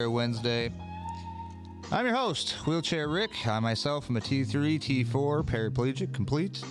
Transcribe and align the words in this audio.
Wednesday. 0.00 0.72
I'm 1.92 2.04
your 2.04 2.16
host, 2.16 2.66
Wheelchair 2.66 3.06
Rick. 3.06 3.46
I 3.46 3.60
myself 3.60 4.10
am 4.10 4.16
a 4.16 4.20
T3, 4.20 4.80
T4 4.80 5.44
paraplegic 5.44 6.12
complete. 6.12 6.64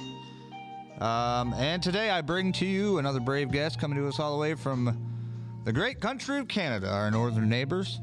Um, 1.00 1.54
and 1.54 1.82
today 1.82 2.10
I 2.10 2.20
bring 2.20 2.52
to 2.52 2.66
you 2.66 2.98
another 2.98 3.22
brave 3.22 3.50
guest 3.50 3.80
coming 3.80 3.98
to 3.98 4.10
us 4.10 4.20
all 4.20 4.34
the 4.34 4.42
way 4.42 4.56
from 4.56 5.62
the 5.64 5.72
great 5.72 6.02
country 6.02 6.38
of 6.38 6.50
Canada, 6.50 6.90
our 6.90 7.10
northern 7.10 7.48
neighbors. 7.48 8.02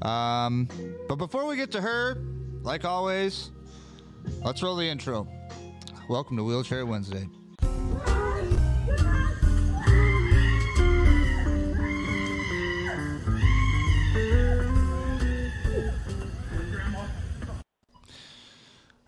Um, 0.00 0.68
but 1.06 1.16
before 1.16 1.44
we 1.44 1.56
get 1.56 1.70
to 1.72 1.82
her, 1.82 2.16
like 2.62 2.86
always, 2.86 3.50
let's 4.42 4.62
roll 4.62 4.74
the 4.74 4.86
intro. 4.86 5.28
Welcome 6.08 6.38
to 6.38 6.44
Wheelchair 6.44 6.86
Wednesday. 6.86 7.28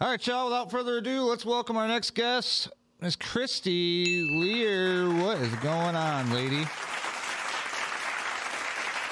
All 0.02 0.08
right, 0.08 0.26
y'all. 0.26 0.46
Without 0.46 0.68
further 0.68 0.98
ado, 0.98 1.22
let's 1.22 1.46
welcome 1.46 1.76
our 1.76 1.86
next 1.86 2.10
guest, 2.16 2.68
Miss 3.00 3.14
Kristi 3.14 4.24
Leer. 4.36 5.08
What 5.22 5.38
is 5.38 5.54
going 5.60 5.94
on, 5.94 6.28
lady? 6.32 6.64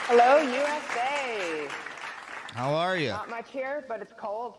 Hello, 0.09 0.39
USA. 0.39 1.69
How 2.55 2.75
are 2.75 2.97
you? 2.97 3.11
Not 3.11 3.31
much 3.31 3.53
here, 3.53 3.85
but 3.87 4.03
it's 4.03 4.13
cold. 4.19 4.55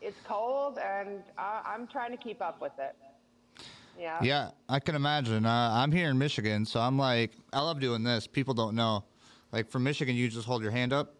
It's 0.00 0.16
cold, 0.26 0.78
and 0.78 1.22
uh, 1.36 1.60
I'm 1.66 1.86
trying 1.86 2.12
to 2.12 2.16
keep 2.16 2.40
up 2.40 2.62
with 2.62 2.72
it. 2.78 2.96
Yeah. 4.00 4.20
Yeah, 4.22 4.50
I 4.70 4.80
can 4.80 4.94
imagine. 4.94 5.44
Uh, 5.44 5.70
I'm 5.74 5.92
here 5.92 6.08
in 6.08 6.16
Michigan, 6.16 6.64
so 6.64 6.80
I'm 6.80 6.96
like, 6.96 7.32
I 7.52 7.60
love 7.60 7.78
doing 7.78 8.02
this. 8.02 8.26
People 8.26 8.54
don't 8.54 8.74
know. 8.74 9.04
Like 9.52 9.68
from 9.68 9.82
Michigan, 9.82 10.16
you 10.16 10.30
just 10.30 10.46
hold 10.46 10.62
your 10.62 10.72
hand 10.72 10.94
up. 10.94 11.14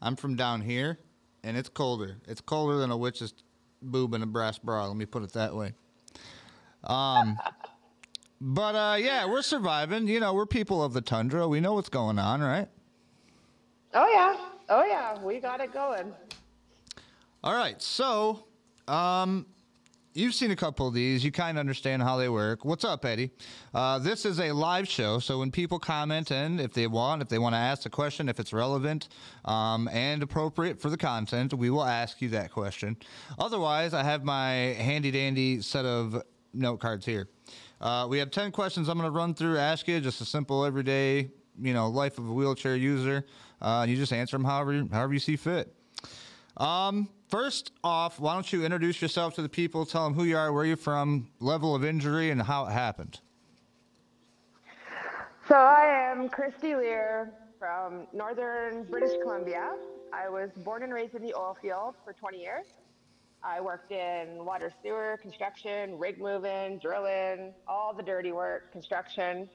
I'm 0.00 0.16
from 0.16 0.34
down 0.34 0.62
here, 0.62 0.98
and 1.44 1.58
it's 1.58 1.68
colder. 1.68 2.16
It's 2.26 2.40
colder 2.40 2.78
than 2.78 2.90
a 2.90 2.96
witch's 2.96 3.34
boob 3.82 4.14
in 4.14 4.22
a 4.22 4.26
brass 4.26 4.58
bra. 4.58 4.86
Let 4.86 4.96
me 4.96 5.06
put 5.06 5.22
it 5.22 5.32
that 5.32 5.54
way. 5.54 5.72
Um, 6.84 7.38
but 8.40 8.74
uh, 8.74 8.96
yeah, 8.96 9.26
we're 9.26 9.42
surviving. 9.42 10.06
You 10.06 10.20
know, 10.20 10.34
we're 10.34 10.46
people 10.46 10.82
of 10.82 10.92
the 10.92 11.00
tundra. 11.00 11.48
We 11.48 11.60
know 11.60 11.74
what's 11.74 11.88
going 11.88 12.18
on, 12.18 12.40
right? 12.40 12.68
Oh 13.94 14.08
yeah. 14.08 14.36
Oh 14.68 14.84
yeah. 14.84 15.20
We 15.22 15.40
got 15.40 15.60
it 15.60 15.72
going. 15.72 16.12
All 17.44 17.54
right, 17.54 17.80
so 17.80 18.44
um, 18.88 19.46
you've 20.18 20.34
seen 20.34 20.50
a 20.50 20.56
couple 20.56 20.88
of 20.88 20.94
these. 20.94 21.24
You 21.24 21.30
kind 21.30 21.56
of 21.56 21.60
understand 21.60 22.02
how 22.02 22.16
they 22.16 22.28
work. 22.28 22.64
What's 22.64 22.84
up, 22.84 23.04
Eddie? 23.04 23.30
Uh, 23.72 24.00
this 24.00 24.24
is 24.24 24.40
a 24.40 24.50
live 24.50 24.88
show, 24.88 25.20
so 25.20 25.38
when 25.38 25.52
people 25.52 25.78
comment 25.78 26.32
and 26.32 26.60
if 26.60 26.72
they 26.72 26.88
want, 26.88 27.22
if 27.22 27.28
they 27.28 27.38
want 27.38 27.54
to 27.54 27.58
ask 27.58 27.86
a 27.86 27.90
question, 27.90 28.28
if 28.28 28.40
it's 28.40 28.52
relevant 28.52 29.08
um, 29.44 29.88
and 29.92 30.22
appropriate 30.22 30.80
for 30.80 30.90
the 30.90 30.96
content, 30.96 31.54
we 31.54 31.70
will 31.70 31.84
ask 31.84 32.20
you 32.20 32.28
that 32.30 32.50
question. 32.50 32.96
Otherwise, 33.38 33.94
I 33.94 34.02
have 34.02 34.24
my 34.24 34.50
handy 34.50 35.12
dandy 35.12 35.62
set 35.62 35.84
of 35.84 36.20
note 36.52 36.80
cards 36.80 37.06
here. 37.06 37.28
Uh, 37.80 38.06
we 38.10 38.18
have 38.18 38.32
10 38.32 38.50
questions 38.50 38.88
I'm 38.88 38.98
going 38.98 39.10
to 39.10 39.16
run 39.16 39.34
through, 39.34 39.58
ask 39.58 39.86
you, 39.86 40.00
just 40.00 40.20
a 40.20 40.24
simple 40.24 40.64
everyday, 40.64 41.30
you 41.60 41.72
know, 41.72 41.88
life 41.88 42.18
of 42.18 42.28
a 42.28 42.32
wheelchair 42.32 42.74
user. 42.74 43.24
Uh, 43.62 43.86
you 43.88 43.94
just 43.94 44.12
answer 44.12 44.36
them 44.36 44.44
however, 44.44 44.84
however 44.90 45.12
you 45.12 45.20
see 45.20 45.36
fit. 45.36 45.72
Um, 46.56 47.08
first 47.28 47.72
off, 47.84 48.18
why 48.18 48.34
don't 48.34 48.52
you 48.52 48.64
introduce 48.64 49.00
yourself 49.00 49.34
to 49.34 49.42
the 49.42 49.48
people, 49.48 49.86
tell 49.86 50.04
them 50.04 50.14
who 50.14 50.24
you 50.24 50.36
are, 50.36 50.52
where 50.52 50.64
you're 50.64 50.76
from, 50.76 51.28
level 51.40 51.74
of 51.74 51.84
injury, 51.84 52.30
and 52.30 52.42
how 52.42 52.66
it 52.66 52.72
happened. 52.72 53.20
So 55.46 55.54
I 55.54 56.10
am 56.10 56.28
Kristi 56.28 56.76
Leer 56.76 57.32
from 57.58 58.06
northern 58.12 58.84
British 58.84 59.12
Columbia. 59.22 59.72
I 60.12 60.28
was 60.28 60.50
born 60.58 60.82
and 60.82 60.92
raised 60.92 61.14
in 61.14 61.22
the 61.22 61.34
oil 61.34 61.56
field 61.60 61.94
for 62.04 62.12
20 62.12 62.38
years. 62.38 62.66
I 63.42 63.60
worked 63.60 63.92
in 63.92 64.44
water 64.44 64.72
sewer, 64.82 65.18
construction, 65.22 65.98
rig 65.98 66.20
moving, 66.20 66.78
drilling, 66.78 67.54
all 67.66 67.94
the 67.94 68.02
dirty 68.02 68.32
work, 68.32 68.72
construction, 68.72 69.48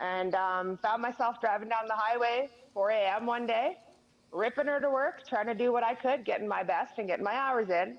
and 0.00 0.34
um, 0.34 0.78
found 0.78 1.02
myself 1.02 1.40
driving 1.40 1.68
down 1.68 1.86
the 1.86 1.94
highway 1.94 2.48
4 2.72 2.90
a.m. 2.90 3.26
one 3.26 3.46
day, 3.46 3.78
ripping 4.32 4.66
her 4.66 4.80
to 4.80 4.90
work, 4.90 5.26
trying 5.26 5.46
to 5.46 5.54
do 5.54 5.72
what 5.72 5.82
I 5.82 5.94
could, 5.94 6.24
getting 6.24 6.48
my 6.48 6.62
best 6.62 6.98
and 6.98 7.06
getting 7.06 7.24
my 7.24 7.34
hours 7.34 7.70
in. 7.70 7.98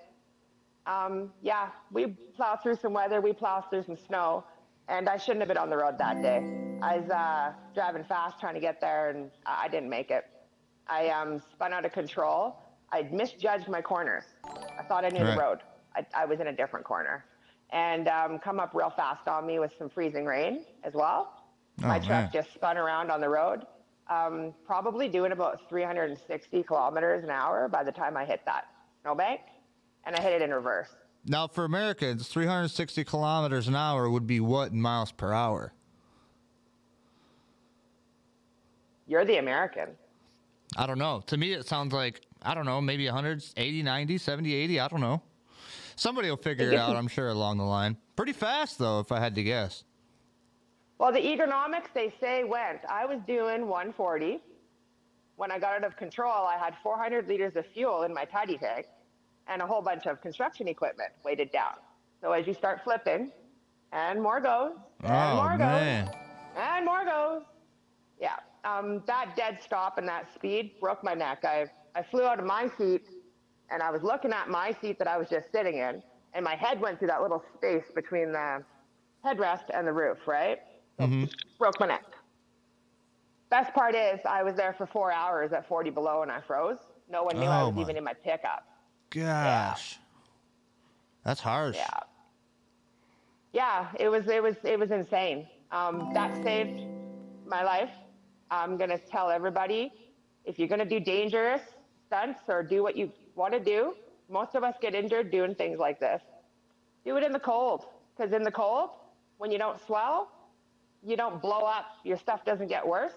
Um, 0.85 1.31
yeah, 1.41 1.69
we 1.91 2.07
plow 2.35 2.55
through 2.61 2.75
some 2.77 2.93
weather, 2.93 3.19
we 3.21 3.33
plow 3.33 3.61
through 3.69 3.83
some 3.83 3.97
snow, 3.97 4.45
and 4.87 5.09
I 5.09 5.17
shouldn't 5.17 5.41
have 5.41 5.47
been 5.49 5.57
on 5.57 5.69
the 5.69 5.77
road 5.77 5.97
that 5.97 6.21
day. 6.21 6.37
I 6.81 6.97
was 6.99 7.09
uh, 7.09 7.53
driving 7.73 8.03
fast, 8.05 8.39
trying 8.39 8.53
to 8.53 8.59
get 8.61 8.79
there, 8.79 9.09
and 9.09 9.31
I 9.45 9.67
didn't 9.67 9.89
make 9.89 10.11
it. 10.11 10.25
I 10.87 11.09
um, 11.09 11.41
spun 11.51 11.73
out 11.73 11.83
of 11.85 11.91
control. 11.91 12.55
I 12.91 13.01
misjudged 13.11 13.67
my 13.67 13.81
corners. 13.81 14.23
I 14.79 14.83
thought 14.83 15.03
I 15.03 15.09
knew 15.09 15.23
Right. 15.23 15.33
the 15.35 15.39
road. 15.41 15.59
I, 15.95 16.05
I 16.15 16.25
was 16.25 16.39
in 16.39 16.47
a 16.47 16.53
different 16.53 16.85
corner, 16.85 17.25
and 17.71 18.07
um, 18.07 18.39
come 18.39 18.59
up 18.59 18.71
real 18.73 18.91
fast 18.95 19.27
on 19.27 19.45
me 19.45 19.59
with 19.59 19.71
some 19.77 19.89
freezing 19.89 20.25
rain 20.25 20.63
as 20.83 20.93
well. 20.93 21.33
my 21.81 21.97
Oh, 21.97 22.01
truck 22.01 22.09
man. 22.09 22.29
just 22.31 22.53
spun 22.53 22.77
around 22.77 23.11
on 23.11 23.19
the 23.19 23.27
road, 23.29 23.65
um, 24.09 24.53
probably 24.65 25.07
doing 25.07 25.31
about 25.31 25.67
360 25.69 26.63
kilometers 26.63 27.23
an 27.23 27.29
hour 27.29 27.67
by 27.67 27.83
the 27.83 27.91
time 27.91 28.15
I 28.17 28.25
hit 28.25 28.41
that 28.45 28.65
snowbank, 29.01 29.41
and 30.05 30.15
I 30.15 30.21
hit 30.21 30.33
it 30.33 30.41
in 30.41 30.51
reverse. 30.51 30.89
Now, 31.25 31.47
for 31.47 31.65
Americans, 31.65 32.27
360 32.29 33.03
kilometers 33.03 33.67
an 33.67 33.75
hour 33.75 34.09
would 34.09 34.25
be 34.25 34.39
what 34.39 34.71
in 34.71 34.81
miles 34.81 35.11
per 35.11 35.33
hour? 35.33 35.73
You're 39.07 39.25
the 39.25 39.37
American. 39.37 39.89
I 40.77 40.85
don't 40.85 40.97
know. 40.97 41.21
To 41.27 41.37
me, 41.37 41.53
it 41.53 41.65
sounds 41.65 41.93
like, 41.93 42.21
I 42.41 42.53
don't 42.53 42.65
know, 42.65 42.79
maybe 42.81 43.05
180, 43.05 43.83
90, 43.83 44.17
70, 44.17 44.53
80. 44.53 44.79
I 44.79 44.87
don't 44.87 45.01
know. 45.01 45.21
Somebody 45.95 46.29
will 46.29 46.37
figure 46.37 46.71
it 46.71 46.75
out, 46.79 46.95
I'm 46.95 47.07
sure, 47.07 47.29
along 47.29 47.57
the 47.57 47.63
line. 47.63 47.97
Pretty 48.15 48.33
fast, 48.33 48.77
though, 48.77 48.99
if 48.99 49.11
I 49.11 49.19
had 49.19 49.35
to 49.35 49.43
guess. 49.43 49.83
Well, 50.99 51.11
the 51.11 51.25
economics 51.25 51.89
they 51.93 52.11
say 52.19 52.43
went. 52.43 52.79
I 52.89 53.05
was 53.05 53.19
doing 53.27 53.67
140. 53.67 54.39
When 55.35 55.51
I 55.51 55.59
got 55.59 55.73
out 55.73 55.83
of 55.83 55.95
control, 55.95 56.47
I 56.47 56.57
had 56.57 56.75
400 56.81 57.27
liters 57.27 57.55
of 57.55 57.65
fuel 57.67 58.03
in 58.03 58.13
my 58.13 58.25
tidy 58.25 58.57
tank 58.57 58.87
and 59.47 59.61
a 59.61 59.67
whole 59.67 59.81
bunch 59.81 60.07
of 60.07 60.21
construction 60.21 60.67
equipment 60.67 61.11
weighted 61.23 61.51
down. 61.51 61.75
So 62.21 62.31
as 62.31 62.47
you 62.47 62.53
start 62.53 62.81
flipping, 62.83 63.31
and 63.91 64.21
more 64.21 64.41
goes, 64.41 64.73
and 65.03 65.13
oh, 65.13 65.35
more 65.35 65.57
goes, 65.57 66.09
and 66.57 66.85
more 66.85 67.05
goes. 67.05 67.43
Yeah, 68.19 68.35
um, 68.65 69.03
that 69.05 69.35
dead 69.35 69.59
stop 69.61 69.99
and 69.99 70.07
that 70.07 70.33
speed 70.33 70.73
broke 70.81 71.03
my 71.03 71.13
neck. 71.13 71.45
I, 71.45 71.67
I 71.95 72.01
flew 72.01 72.23
out 72.23 72.39
of 72.39 72.45
my 72.45 72.69
seat 72.77 73.07
and 73.69 73.83
I 73.83 73.91
was 73.91 74.01
looking 74.01 74.33
at 74.33 74.49
my 74.49 74.75
seat 74.81 74.97
that 74.97 75.07
I 75.07 75.17
was 75.17 75.29
just 75.29 75.51
sitting 75.51 75.77
in, 75.77 76.01
and 76.33 76.43
my 76.43 76.55
head 76.55 76.79
went 76.81 76.99
through 76.99 77.09
that 77.09 77.21
little 77.21 77.43
space 77.53 77.83
between 77.93 78.31
the 78.31 78.63
headrest 79.23 79.65
and 79.73 79.85
the 79.87 79.93
roof, 79.93 80.17
right? 80.25 80.59
So 80.99 81.27
Broke 81.59 81.79
my 81.79 81.87
neck. 81.87 82.03
Best 83.49 83.73
part 83.73 83.95
is 83.95 84.19
I 84.27 84.43
was 84.43 84.55
there 84.55 84.73
for 84.73 84.85
four 84.85 85.11
hours 85.11 85.53
at 85.53 85.67
40 85.67 85.89
below 85.91 86.21
and 86.21 86.31
I 86.31 86.41
froze. 86.41 86.77
No 87.09 87.23
one 87.23 87.39
knew 87.39 87.45
I 87.45 87.61
Oh, 87.61 87.67
was 87.67 87.75
my. 87.75 87.81
even 87.83 87.97
in 87.97 88.03
my 88.03 88.13
pickup. 88.13 88.65
Gosh. 89.09 89.99
That's 91.23 91.39
harsh. 91.39 91.75
Yeah. 91.77 91.87
Yeah, 93.53 93.87
it 93.99 94.09
was 94.09 94.27
it 94.27 94.43
was 94.43 94.55
it 94.63 94.77
was 94.77 94.91
insane. 94.91 95.47
Um, 95.71 96.11
that 96.13 96.35
saved 96.43 96.81
my 97.45 97.63
life. 97.63 97.89
I'm 98.51 98.77
gonna 98.77 98.97
tell 98.97 99.29
everybody 99.29 99.91
if 100.45 100.59
you're 100.59 100.67
gonna 100.67 100.85
do 100.85 100.99
dangerous 100.99 101.61
stunts 102.07 102.41
or 102.47 102.63
do 102.63 102.83
what 102.83 102.95
you 102.97 103.11
want 103.35 103.53
to 103.53 103.59
do, 103.59 103.93
most 104.29 104.55
of 104.55 104.63
us 104.63 104.75
get 104.81 104.93
injured 104.93 105.31
doing 105.31 105.55
things 105.55 105.79
like 105.79 105.99
this. 105.99 106.21
Do 107.05 107.15
it 107.17 107.23
in 107.23 107.31
the 107.31 107.39
cold, 107.39 107.85
because 108.15 108.33
in 108.33 108.43
the 108.43 108.51
cold, 108.51 108.89
when 109.37 109.51
you 109.51 109.57
don't 109.57 109.79
swell, 109.85 110.29
you 111.03 111.15
don't 111.15 111.41
blow 111.41 111.61
up. 111.61 111.85
Your 112.03 112.17
stuff 112.17 112.45
doesn't 112.45 112.67
get 112.67 112.85
worse. 112.87 113.13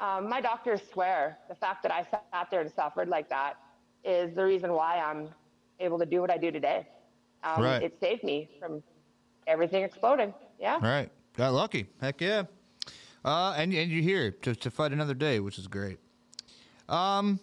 Um, 0.00 0.28
my 0.28 0.40
doctors 0.40 0.80
swear 0.92 1.38
the 1.48 1.54
fact 1.54 1.82
that 1.82 1.92
I 1.92 2.06
sat 2.10 2.48
there 2.50 2.60
and 2.60 2.70
suffered 2.70 3.08
like 3.08 3.28
that 3.30 3.56
is 4.04 4.34
the 4.34 4.44
reason 4.44 4.72
why 4.72 4.98
I'm 4.98 5.28
able 5.80 5.98
to 5.98 6.06
do 6.06 6.20
what 6.20 6.30
I 6.30 6.38
do 6.38 6.50
today. 6.50 6.86
Um, 7.42 7.62
Right. 7.62 7.82
It 7.82 7.96
saved 8.00 8.22
me 8.22 8.48
from 8.58 8.82
everything 9.46 9.82
exploding. 9.82 10.34
Yeah. 10.60 10.78
Right. 10.82 11.10
Got 11.36 11.52
lucky. 11.52 11.86
Heck 12.00 12.20
yeah. 12.20 12.44
Uh, 13.24 13.54
and, 13.56 13.72
and 13.72 13.90
you're 13.90 14.02
here 14.02 14.30
to, 14.30 14.54
to 14.54 14.70
fight 14.70 14.92
another 14.92 15.14
day, 15.14 15.40
which 15.40 15.58
is 15.58 15.66
great. 15.66 15.98
Um, 16.88 17.40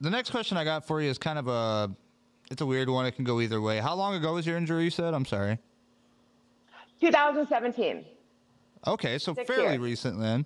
the 0.00 0.10
next 0.10 0.30
question 0.30 0.56
I 0.56 0.64
got 0.64 0.86
for 0.86 1.00
you 1.00 1.10
is 1.10 1.18
kind 1.18 1.38
of 1.38 1.48
a, 1.48 1.90
it's 2.50 2.62
a 2.62 2.66
weird 2.66 2.88
one. 2.88 3.04
It 3.06 3.12
can 3.12 3.24
go 3.24 3.40
either 3.40 3.60
way. 3.60 3.78
How 3.78 3.94
long 3.94 4.14
ago 4.14 4.34
was 4.34 4.46
your 4.46 4.56
injury? 4.56 4.84
You 4.84 4.90
said. 4.90 5.12
I'm 5.12 5.24
sorry. 5.26 5.58
2017. 7.00 8.04
Okay, 8.86 9.18
so 9.18 9.34
Six 9.34 9.46
fairly 9.46 9.72
years. 9.72 9.78
recent 9.78 10.20
then. 10.20 10.44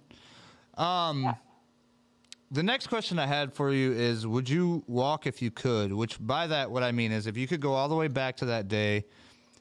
Um, 0.76 1.34
the 2.50 2.62
next 2.62 2.88
question 2.88 3.18
I 3.18 3.26
had 3.26 3.52
for 3.52 3.72
you 3.72 3.92
is: 3.92 4.26
Would 4.26 4.48
you 4.48 4.82
walk 4.86 5.26
if 5.26 5.40
you 5.40 5.50
could? 5.50 5.92
Which, 5.92 6.18
by 6.20 6.46
that, 6.48 6.70
what 6.70 6.82
I 6.82 6.92
mean 6.92 7.12
is, 7.12 7.26
if 7.26 7.36
you 7.36 7.46
could 7.46 7.60
go 7.60 7.74
all 7.74 7.88
the 7.88 7.94
way 7.94 8.08
back 8.08 8.36
to 8.38 8.46
that 8.46 8.68
day 8.68 9.04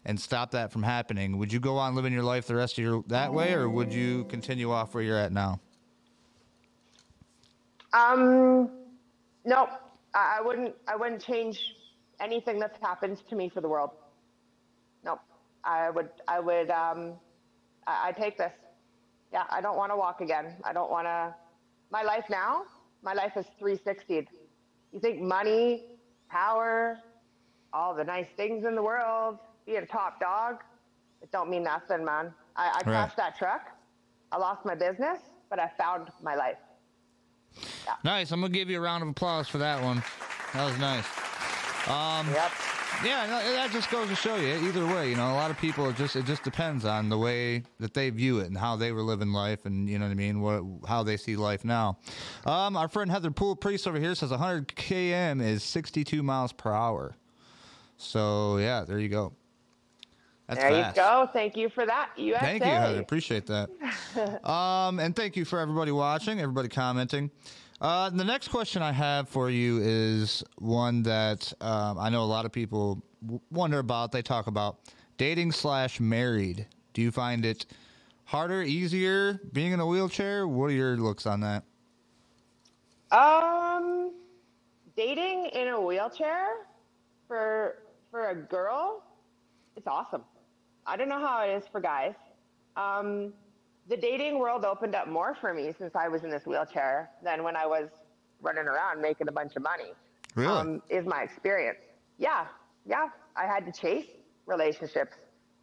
and 0.05 0.19
stop 0.19 0.51
that 0.51 0.71
from 0.71 0.83
happening, 0.83 1.37
would 1.37 1.51
you 1.51 1.59
go 1.59 1.77
on 1.77 1.95
living 1.95 2.13
your 2.13 2.23
life 2.23 2.47
the 2.47 2.55
rest 2.55 2.77
of 2.77 2.83
your 2.83 3.03
that 3.07 3.33
way, 3.33 3.53
or 3.53 3.69
would 3.69 3.93
you 3.93 4.23
continue 4.25 4.71
off 4.71 4.93
where 4.93 5.03
you're 5.03 5.17
at 5.17 5.31
now? 5.31 5.59
Um, 7.93 8.69
Nope. 9.45 9.69
I, 10.13 10.37
I 10.39 10.41
wouldn't. 10.41 10.75
I 10.87 10.95
wouldn't 10.95 11.21
change 11.21 11.75
anything 12.19 12.59
that's 12.59 12.77
happened 12.81 13.21
to 13.29 13.35
me 13.35 13.49
for 13.49 13.61
the 13.61 13.67
world. 13.69 13.91
Nope. 15.03 15.19
I 15.63 15.89
would. 15.89 16.09
I 16.27 16.39
would. 16.39 16.69
Um, 16.71 17.13
I, 17.89 18.09
I 18.09 18.11
take 18.11 18.37
this. 18.37 18.51
Yeah. 19.33 19.43
I 19.49 19.61
don't 19.61 19.77
want 19.77 19.91
to 19.91 19.97
walk 19.97 20.21
again. 20.21 20.55
I 20.63 20.73
don't 20.73 20.91
want 20.91 21.07
to. 21.07 21.33
My 21.91 22.03
life 22.03 22.25
now. 22.29 22.63
My 23.01 23.13
life 23.13 23.33
is 23.37 23.45
360. 23.59 24.27
You 24.91 24.99
think 24.99 25.21
money, 25.21 25.85
power, 26.29 26.99
all 27.73 27.95
the 27.95 28.03
nice 28.03 28.27
things 28.35 28.65
in 28.65 28.75
the 28.75 28.83
world, 28.83 29.37
being 29.65 29.77
a 29.77 29.85
top 29.85 30.19
dog, 30.19 30.57
it 31.21 31.31
don't 31.31 31.49
mean 31.49 31.63
nothing, 31.63 32.03
man. 32.03 32.33
I, 32.55 32.67
I 32.67 32.71
Right. 32.73 32.83
crashed 32.83 33.17
that 33.17 33.37
truck. 33.37 33.61
I 34.31 34.37
lost 34.37 34.65
my 34.65 34.75
business, 34.75 35.19
but 35.49 35.59
I 35.59 35.71
found 35.77 36.09
my 36.21 36.35
life. 36.35 36.57
Nice. 38.03 38.31
I'm 38.31 38.41
gonna 38.41 38.51
give 38.53 38.69
you 38.69 38.77
a 38.77 38.81
round 38.81 39.01
of 39.03 39.09
applause 39.09 39.47
for 39.47 39.57
that 39.59 39.81
one. 39.81 40.03
That 40.53 40.65
was 40.65 40.77
nice. 40.77 41.05
Um, 41.87 42.27
Yep. 42.33 42.51
Yeah, 43.03 43.25
no, 43.27 43.53
that 43.53 43.71
just 43.71 43.89
goes 43.89 44.09
to 44.09 44.15
show 44.15 44.35
you. 44.35 44.55
Either 44.67 44.85
way, 44.85 45.09
you 45.09 45.15
know, 45.15 45.31
a 45.31 45.33
lot 45.33 45.51
of 45.51 45.57
people 45.57 45.87
it 45.89 45.95
just 45.95 46.15
it 46.15 46.25
just 46.25 46.43
depends 46.43 46.83
on 46.83 47.07
the 47.07 47.17
way 47.17 47.63
that 47.79 47.93
they 47.93 48.09
view 48.09 48.39
it 48.39 48.47
and 48.47 48.57
how 48.57 48.75
they 48.75 48.91
were 48.91 49.01
living 49.01 49.31
life, 49.31 49.65
and 49.65 49.87
you 49.89 49.97
know 49.97 50.05
what 50.05 50.11
I 50.11 50.15
mean, 50.15 50.41
what 50.41 50.63
how 50.87 51.03
they 51.03 51.15
see 51.15 51.35
life 51.37 51.63
now. 51.63 51.97
Um, 52.45 52.75
our 52.75 52.87
friend 52.89 53.09
Heather 53.09 53.31
Poole 53.31 53.55
Priest 53.55 53.87
over 53.87 53.99
here 53.99 54.15
says 54.15 54.31
100 54.31 54.67
km 54.69 55.41
is 55.41 55.63
62 55.63 56.21
miles 56.21 56.51
per 56.51 56.73
hour. 56.73 57.15
So 57.97 58.57
yeah, 58.57 58.83
there 58.83 58.99
you 58.99 59.09
go. 59.09 59.33
That's 60.47 60.61
There 60.61 60.71
fast. 60.71 60.97
you 60.97 61.03
go. 61.03 61.29
Thank 61.31 61.55
you 61.55 61.69
for 61.69 61.85
that, 61.85 62.09
USA. 62.17 62.39
Thank 62.43 62.65
you, 62.65 62.71
Heather. 62.71 62.99
Appreciate 62.99 63.45
that. 63.45 63.69
um, 64.49 64.99
and 64.99 65.15
thank 65.15 65.35
you 65.37 65.45
for 65.45 65.59
everybody 65.59 65.91
watching, 65.91 66.39
everybody 66.39 66.69
commenting. 66.69 67.29
Uh, 67.81 68.09
the 68.09 68.25
next 68.25 68.49
question 68.49 68.81
I 68.81 68.91
have 68.91 69.29
for 69.29 69.49
you 69.49 69.79
is 69.81 70.43
one 70.57 71.03
that 71.03 71.51
um, 71.61 71.97
I 71.97 72.09
know 72.09 72.23
a 72.23 72.25
lot 72.25 72.45
of 72.45 72.51
people 72.51 73.01
wonder 73.51 73.79
about. 73.79 74.11
They 74.11 74.21
talk 74.21 74.47
about 74.47 74.79
dating 75.17 75.53
slash 75.53 75.99
married. 75.99 76.67
Do 76.93 77.01
you 77.01 77.11
find 77.11 77.45
it 77.45 77.65
harder, 78.25 78.61
easier 78.63 79.39
being 79.53 79.71
in 79.71 79.79
a 79.79 79.85
wheelchair? 79.85 80.45
What 80.45 80.65
are 80.65 80.73
your 80.73 80.97
looks 80.97 81.25
on 81.25 81.39
that? 81.41 81.63
Um, 83.11 84.11
dating 84.97 85.45
in 85.53 85.69
a 85.69 85.79
wheelchair 85.79 86.47
for 87.27 87.77
for 88.11 88.29
a 88.29 88.35
girl, 88.35 89.03
it's 89.77 89.87
awesome. 89.87 90.23
I 90.85 90.97
don't 90.97 91.09
know 91.09 91.19
how 91.19 91.43
it 91.43 91.51
is 91.51 91.63
for 91.71 91.79
guys. 91.79 92.15
Um, 92.75 93.33
the 93.89 93.97
dating 93.97 94.39
world 94.39 94.63
opened 94.65 94.95
up 94.95 95.07
more 95.07 95.35
for 95.41 95.53
me 95.53 95.73
since 95.77 95.95
I 95.95 96.07
was 96.07 96.23
in 96.23 96.29
this 96.29 96.45
wheelchair 96.45 97.09
than 97.23 97.43
when 97.43 97.55
I 97.55 97.65
was 97.65 97.89
running 98.41 98.65
around 98.65 99.01
making 99.01 99.27
a 99.27 99.31
bunch 99.31 99.55
of 99.55 99.63
money. 99.63 99.91
Really? 100.35 100.51
Um, 100.53 100.81
is 100.89 101.05
my 101.05 101.23
experience. 101.23 101.79
Yeah, 102.17 102.45
yeah. 102.85 103.07
I 103.35 103.45
had 103.45 103.65
to 103.65 103.71
chase 103.71 104.05
relationships. 104.45 105.13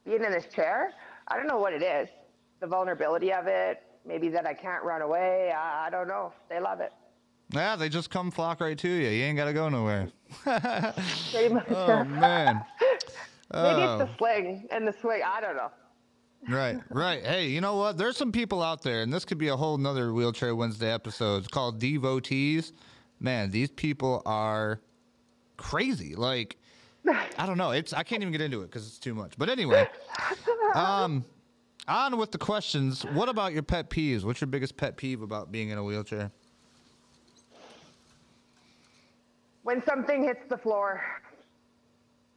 Being 0.05 0.25
in 0.25 0.32
this 0.32 0.46
chair, 0.46 0.93
I 1.28 1.37
don't 1.37 1.46
know 1.46 1.58
what 1.58 1.73
it 1.73 1.82
is. 1.82 2.08
The 2.61 2.67
vulnerability 2.67 3.32
of 3.32 3.46
it, 3.46 3.82
maybe 4.06 4.28
that 4.31 4.46
I 4.46 4.55
can't 4.55 4.82
run 4.82 5.02
away. 5.02 5.52
I, 5.56 5.87
I 5.87 5.90
don't 5.90 6.08
know. 6.08 6.32
They 6.49 6.61
love 6.61 6.81
it. 6.81 6.93
Yeah, 7.52 7.76
they 7.76 7.88
just 7.88 8.11
come 8.11 8.31
flock 8.32 8.61
right 8.61 8.76
to 8.78 8.88
you. 8.88 9.08
You 9.08 9.25
ain't 9.25 9.37
got 9.37 9.44
to 9.44 9.52
go 9.52 9.69
nowhere. 9.69 10.08
Pretty 10.43 11.55
much. 11.55 11.67
Oh 11.70 12.05
man. 12.05 12.64
Maybe 13.52 13.82
Oh. 13.82 14.00
it's 14.00 14.11
the 14.11 14.17
sling 14.19 14.67
and 14.73 14.87
the 14.88 14.93
swing. 15.00 15.20
I 15.25 15.40
don't 15.40 15.55
know. 15.56 15.70
Right, 16.48 16.78
right. 16.90 17.25
Hey, 17.25 17.48
you 17.48 17.60
know 17.60 17.76
what? 17.76 17.96
There's 17.96 18.16
some 18.16 18.31
people 18.31 18.62
out 18.62 18.82
there, 18.82 19.02
and 19.02 19.12
this 19.12 19.25
could 19.25 19.38
be 19.38 19.48
a 19.48 19.56
whole 19.56 19.78
nother 19.78 20.12
Wheelchair 20.12 20.54
Wednesday 20.54 20.93
episode. 20.93 21.38
It's 21.38 21.48
called 21.48 21.81
Devotees. 21.81 22.72
Man, 23.19 23.50
these 23.50 23.70
people 23.70 24.22
are 24.26 24.81
crazy. 25.56 26.14
Like, 26.14 26.56
I 27.38 27.46
don't 27.46 27.58
know. 27.58 27.72
It's 27.72 27.93
I 27.93 28.02
can't 28.04 28.22
even 28.22 28.31
get 28.32 28.40
into 28.43 28.60
it 28.62 28.66
because 28.66 28.87
it's 28.87 28.98
too 28.98 29.14
much. 29.14 29.32
But 29.37 29.48
anyway, 29.48 29.88
um, 30.75 31.25
on 31.88 32.16
with 32.16 32.31
the 32.31 32.38
questions. 32.38 33.02
What 33.06 33.28
about 33.28 33.52
your 33.52 33.62
pet 33.62 33.90
peeves? 33.90 34.22
What's 34.25 34.40
your 34.40 34.49
biggest 34.49 34.76
pet 34.76 34.96
peeve 34.96 35.22
about 35.22 35.50
being 35.50 35.70
in 35.70 35.78
a 35.78 35.84
wheelchair? 35.84 36.31
When 39.64 39.82
something 39.84 40.22
hits 40.22 40.46
the 40.49 40.58
floor, 40.58 41.02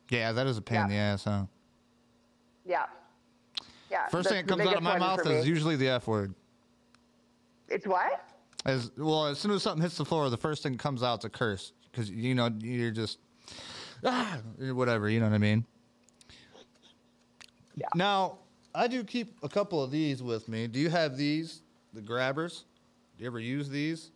Yeah, 0.09 0.31
that 0.31 0.47
is 0.47 0.57
a 0.57 0.61
pain 0.63 0.81
in 0.81 0.89
the 0.89 0.95
ass, 0.95 1.25
huh? 1.25 1.45
yeah, 2.65 2.85
yeah. 3.89 4.07
First 4.07 4.29
thing 4.29 4.37
that 4.37 4.47
comes 4.47 4.67
out 4.67 4.77
of 4.77 4.83
my 4.83 4.97
mouth 4.97 5.25
is 5.25 5.47
usually 5.47 5.75
the 5.75 5.89
F 5.89 6.07
word. 6.07 6.33
It's 7.67 7.85
what? 7.85 8.25
As 8.65 8.91
well, 8.97 9.27
as 9.27 9.39
soon 9.39 9.51
as 9.51 9.63
something 9.63 9.81
hits 9.81 9.97
the 9.97 10.05
floor, 10.05 10.29
the 10.29 10.37
first 10.37 10.63
thing 10.63 10.73
that 10.73 10.79
comes 10.79 11.03
out 11.03 11.19
is 11.19 11.25
a 11.25 11.29
curse 11.29 11.71
because 11.91 12.09
you 12.09 12.35
know 12.35 12.49
you're 12.59 12.91
just 12.91 13.19
ah, 14.03 14.39
whatever. 14.59 15.09
You 15.09 15.19
know 15.19 15.27
what 15.27 15.35
I 15.35 15.39
mean? 15.39 15.65
Yeah. 17.75 17.87
Now, 17.95 18.39
I 18.75 18.87
do 18.87 19.03
keep 19.03 19.37
a 19.43 19.49
couple 19.49 19.81
of 19.81 19.91
these 19.91 20.21
with 20.21 20.49
me. 20.49 20.67
Do 20.67 20.79
you 20.79 20.89
have 20.89 21.15
these, 21.15 21.61
the 21.93 22.01
grabbers? 22.01 22.65
Do 23.17 23.23
you 23.23 23.29
ever 23.29 23.39
use 23.39 23.69
these? 23.69 24.11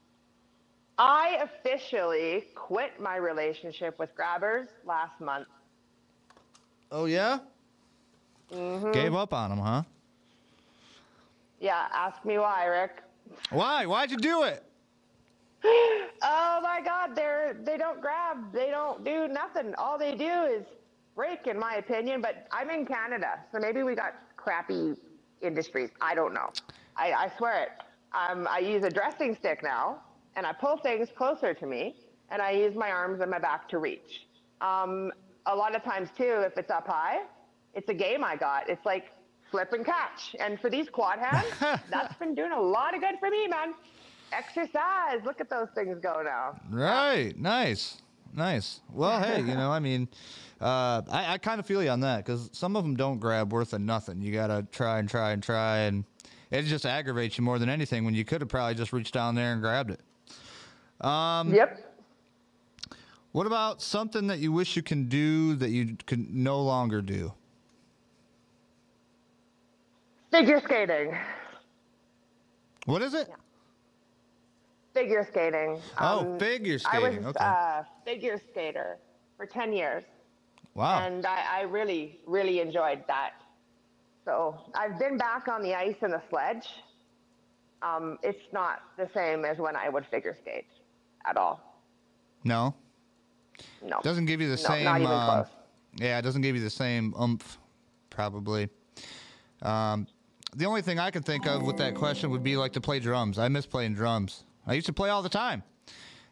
I 0.97 1.39
officially 1.41 2.45
quit 2.53 2.99
my 2.99 3.15
relationship 3.15 3.97
with 3.97 4.15
Grabbers 4.15 4.69
last 4.85 5.19
month. 5.19 5.47
Oh 6.91 7.05
yeah. 7.05 7.39
Mm-hmm. 8.51 8.91
Gave 8.91 9.15
up 9.15 9.33
on 9.33 9.49
them, 9.49 9.59
huh? 9.59 9.83
Yeah, 11.59 11.87
ask 11.93 12.23
me 12.25 12.37
why, 12.37 12.65
Rick. 12.65 13.03
Why? 13.49 13.85
Why'd 13.85 14.11
you 14.11 14.17
do 14.17 14.43
it? 14.43 14.63
Oh 16.25 16.61
my 16.61 16.79
God, 16.81 17.15
they're 17.15 17.53
they 17.65 17.77
don't 17.77 17.99
grab, 17.99 18.53
they 18.53 18.69
don't 18.69 19.03
do 19.03 19.27
nothing. 19.27 19.75
All 19.77 19.97
they 19.97 20.15
do 20.15 20.43
is 20.43 20.65
break, 21.15 21.47
in 21.47 21.59
my 21.59 21.75
opinion. 21.75 22.21
But 22.21 22.47
I'm 22.51 22.69
in 22.69 22.85
Canada, 22.85 23.39
so 23.51 23.59
maybe 23.59 23.83
we 23.83 23.93
got 23.93 24.13
crappy 24.37 24.95
industries. 25.41 25.89
I 26.01 26.15
don't 26.15 26.33
know. 26.33 26.49
I, 26.95 27.11
I 27.11 27.31
swear 27.37 27.63
it. 27.63 27.69
Um, 28.13 28.47
I 28.49 28.59
use 28.59 28.83
a 28.83 28.89
dressing 28.89 29.35
stick 29.35 29.63
now, 29.63 29.97
and 30.35 30.45
I 30.45 30.53
pull 30.53 30.77
things 30.77 31.09
closer 31.15 31.53
to 31.53 31.65
me, 31.65 31.95
and 32.29 32.41
I 32.41 32.51
use 32.51 32.75
my 32.75 32.91
arms 32.91 33.19
and 33.19 33.29
my 33.29 33.39
back 33.39 33.67
to 33.69 33.79
reach. 33.79 34.27
Um, 34.61 35.11
a 35.45 35.55
lot 35.55 35.75
of 35.75 35.83
times 35.83 36.09
too, 36.17 36.41
if 36.45 36.57
it's 36.57 36.71
up 36.71 36.87
high, 36.87 37.23
it's 37.73 37.89
a 37.89 37.93
game 37.93 38.23
I 38.23 38.35
got. 38.35 38.69
It's 38.69 38.85
like 38.85 39.11
flip 39.51 39.73
and 39.73 39.85
catch, 39.85 40.35
and 40.39 40.59
for 40.59 40.69
these 40.69 40.89
quad 40.89 41.19
hands, 41.19 41.81
that's 41.89 42.15
been 42.17 42.35
doing 42.35 42.51
a 42.51 42.59
lot 42.61 42.95
of 42.95 43.01
good 43.01 43.15
for 43.19 43.29
me, 43.29 43.47
man. 43.47 43.73
Exercise. 44.31 45.19
Look 45.25 45.39
at 45.41 45.49
those 45.49 45.67
things 45.75 45.99
go 46.01 46.21
now. 46.23 46.59
Right. 46.69 47.37
Nice. 47.37 48.01
Nice. 48.35 48.81
Well, 48.91 49.21
hey, 49.21 49.41
you 49.41 49.53
know, 49.53 49.71
I 49.71 49.79
mean, 49.79 50.07
uh, 50.59 51.03
I, 51.11 51.33
I 51.33 51.37
kind 51.37 51.59
of 51.59 51.67
feel 51.67 51.83
you 51.83 51.89
on 51.89 51.99
that 51.99 52.25
because 52.25 52.49
some 52.51 52.75
of 52.75 52.83
them 52.83 52.95
don't 52.95 53.19
grab 53.19 53.53
worth 53.53 53.73
of 53.73 53.81
nothing. 53.81 54.21
You 54.21 54.33
got 54.33 54.47
to 54.47 54.65
try 54.71 54.97
and 54.97 55.07
try 55.07 55.31
and 55.33 55.43
try, 55.43 55.79
and 55.79 56.03
it 56.49 56.63
just 56.63 56.85
aggravates 56.87 57.37
you 57.37 57.43
more 57.43 57.59
than 57.59 57.69
anything 57.69 58.05
when 58.05 58.15
you 58.15 58.25
could 58.25 58.41
have 58.41 58.49
probably 58.49 58.73
just 58.73 58.91
reached 58.91 59.13
down 59.13 59.35
there 59.35 59.53
and 59.53 59.61
grabbed 59.61 59.91
it. 59.91 61.05
Um, 61.05 61.53
Yep. 61.53 61.89
What 63.33 63.47
about 63.47 63.81
something 63.81 64.27
that 64.27 64.39
you 64.39 64.51
wish 64.51 64.75
you 64.75 64.83
can 64.83 65.09
do 65.09 65.55
that 65.55 65.69
you 65.69 65.97
can 66.05 66.27
no 66.31 66.61
longer 66.61 67.01
do? 67.01 67.33
Figure 70.33 70.59
skating. 70.61 71.15
What 72.87 73.03
is 73.03 73.13
it? 73.13 73.29
Figure 74.95 75.27
skating. 75.29 75.79
Oh, 75.99 76.39
figure 76.39 76.79
I 76.91 76.99
was 76.99 77.11
skating, 77.11 77.25
okay. 77.27 77.45
a 77.45 77.85
figure 78.03 78.41
skater 78.51 78.97
for 79.37 79.45
10 79.45 79.73
years, 79.73 80.03
Wow. 80.73 81.05
and 81.05 81.23
I, 81.27 81.59
I 81.59 81.61
really, 81.61 82.19
really 82.25 82.61
enjoyed 82.61 83.03
that. 83.05 83.33
So 84.25 84.59
I've 84.73 84.97
been 84.97 85.17
back 85.19 85.47
on 85.47 85.61
the 85.61 85.75
ice 85.75 85.97
and 86.01 86.11
the 86.11 86.21
sledge. 86.31 86.67
Um, 87.83 88.17
it's 88.23 88.51
not 88.51 88.81
the 88.97 89.07
same 89.13 89.45
as 89.45 89.59
when 89.59 89.75
I 89.75 89.87
would 89.87 90.05
figure 90.07 90.35
skate 90.41 90.65
at 91.25 91.37
all. 91.37 91.61
no, 92.43 92.73
No. 93.83 93.99
doesn't 94.01 94.25
give 94.25 94.41
you 94.41 94.47
the 94.47 94.61
No, 94.63 94.67
same. 94.69 94.83
not 94.85 94.99
even 94.99 95.13
um, 95.13 95.25
close. 95.29 95.47
Yeah, 95.97 96.17
it 96.17 96.23
doesn't 96.23 96.41
give 96.41 96.55
you 96.55 96.63
the 96.63 96.71
same 96.71 97.13
oomph, 97.21 97.59
probably. 98.09 98.67
Um, 99.61 100.07
the 100.55 100.65
only 100.65 100.81
thing 100.81 100.99
I 100.99 101.11
can 101.11 101.23
think 101.23 101.45
of 101.45 101.63
with 101.63 101.77
that 101.77 101.95
question 101.95 102.29
would 102.31 102.43
be 102.43 102.57
like 102.57 102.73
to 102.73 102.81
play 102.81 102.99
drums. 102.99 103.39
I 103.39 103.47
miss 103.47 103.65
playing 103.65 103.95
drums. 103.95 104.43
I 104.65 104.73
used 104.73 104.85
to 104.87 104.93
play 104.93 105.09
all 105.09 105.21
the 105.21 105.29
time, 105.29 105.63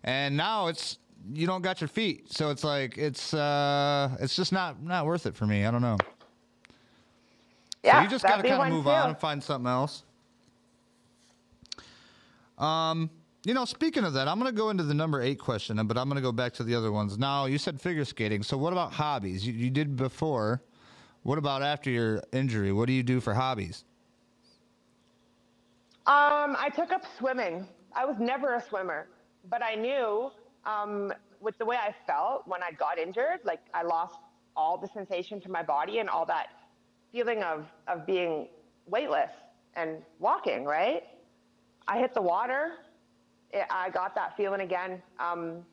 and 0.04 0.38
now 0.38 0.68
it's 0.68 0.98
you 1.34 1.46
don't 1.48 1.62
got 1.62 1.82
your 1.82 1.88
feet, 1.88 2.32
so 2.32 2.50
it's 2.50 2.64
like 2.64 2.98
it's 2.98 3.34
uh, 3.34 4.16
it's 4.20 4.36
just 4.36 4.52
not 4.52 4.82
not 4.82 5.06
worth 5.06 5.26
it 5.26 5.36
for 5.36 5.46
me. 5.46 5.66
I 5.66 5.72
don't 5.72 5.82
know. 5.82 5.98
Yeah, 7.84 7.98
so 7.98 8.04
you 8.04 8.10
just 8.10 8.24
got 8.24 8.38
to 8.38 8.48
kind 8.48 8.62
of 8.62 8.70
move 8.70 8.86
too. 8.86 8.92
on 8.92 9.10
and 9.10 9.18
find 9.18 9.44
something 9.44 9.68
else. 9.68 10.04
Um, 12.58 13.10
you 13.44 13.56
know, 13.56 13.66
speaking 13.66 14.04
of 14.04 14.14
that, 14.14 14.28
I'm 14.28 14.40
going 14.40 14.52
to 14.52 14.58
go 14.58 14.70
into 14.70 14.84
the 14.84 14.94
number 14.94 15.20
eight 15.20 15.40
question, 15.40 15.76
but 15.88 15.98
I'm 15.98 16.08
going 16.08 16.18
to 16.18 16.22
go 16.22 16.32
back 16.32 16.54
to 16.54 16.64
the 16.64 16.76
other 16.76 16.92
ones. 16.92 17.18
Now, 17.18 17.46
you 17.48 17.58
said 17.58 17.82
figure 17.82 18.06
skating. 18.06 18.44
So, 18.44 18.56
what 18.56 18.72
about 18.72 18.94
hobbies? 18.94 19.46
You, 19.46 19.54
you 19.54 19.72
did 19.72 19.96
before. 19.96 20.62
What 21.24 21.38
about 21.38 21.64
after 21.64 21.90
your 21.90 22.24
injury? 22.32 22.72
What 22.72 22.88
do 22.88 22.94
you 22.94 23.04
do 23.04 23.20
for 23.20 23.34
hobbies? 23.34 23.84
Um, 26.08 26.56
I 26.58 26.70
took 26.76 26.92
up 26.92 27.04
swimming. 27.18 27.68
I 27.96 28.06
was 28.06 28.16
never 28.20 28.56
a 28.56 28.62
swimmer, 28.62 29.08
but 29.50 29.64
I 29.64 29.76
knew 29.76 30.32
um, 30.66 31.14
with 31.40 31.58
the 31.58 31.66
way 31.66 31.78
I 31.78 31.94
felt 32.08 32.48
when 32.48 32.64
I 32.64 32.72
got 32.72 32.98
injured, 32.98 33.40
like 33.44 33.60
I 33.74 33.84
lost 33.84 34.18
all 34.56 34.78
the 34.78 34.88
sensation 34.88 35.40
to 35.42 35.50
my 35.50 35.62
body 35.62 36.00
and 36.00 36.10
all 36.10 36.26
that 36.26 36.48
feeling 37.12 37.44
of, 37.44 37.66
of 37.88 38.06
being 38.06 38.48
weightless 38.88 39.32
and 39.76 39.98
walking, 40.20 40.66
right? 40.66 41.04
I 41.88 42.00
hit 42.00 42.14
the 42.14 42.22
water. 42.22 42.74
It, 43.52 43.66
I 43.70 43.90
got 43.90 44.16
that 44.16 44.36
feeling 44.36 44.62
again. 44.62 45.02
Um, 45.20 45.66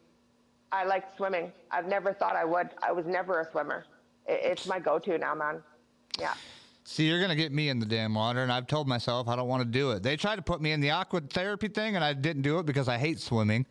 I 0.73 0.85
liked 0.85 1.17
swimming. 1.17 1.53
I've 1.71 1.87
never 1.87 2.13
thought 2.13 2.37
I 2.37 2.45
would. 2.45 2.71
I 2.83 2.93
was 2.93 3.07
never 3.07 3.41
a 3.41 3.51
swimmer. 3.51 3.85
It, 4.27 4.41
it's 4.43 4.67
my 4.67 4.79
go-to 4.79 5.17
now, 5.17 5.35
man. 5.35 5.63
Yeah. 6.19 6.35
See, 6.91 7.07
you're 7.07 7.21
gonna 7.21 7.37
get 7.37 7.53
me 7.53 7.69
in 7.69 7.81
the 7.81 7.85
damn 7.85 8.15
water, 8.15 8.43
and 8.43 8.51
I've 8.51 8.67
told 8.67 8.89
myself 8.89 9.29
I 9.29 9.37
don't 9.37 9.47
want 9.47 9.61
to 9.61 9.69
do 9.69 9.91
it. 9.91 10.03
They 10.03 10.17
tried 10.17 10.37
to 10.37 10.43
put 10.43 10.63
me 10.63 10.73
in 10.73 10.81
the 10.81 10.91
aqua 10.91 11.21
therapy 11.21 11.69
thing, 11.69 11.97
and 11.97 12.03
I 12.03 12.15
didn't 12.15 12.41
do 12.41 12.61
it 12.61 12.65
because 12.65 12.89
I 12.89 12.97
hate 12.97 13.21
swimming. 13.21 13.67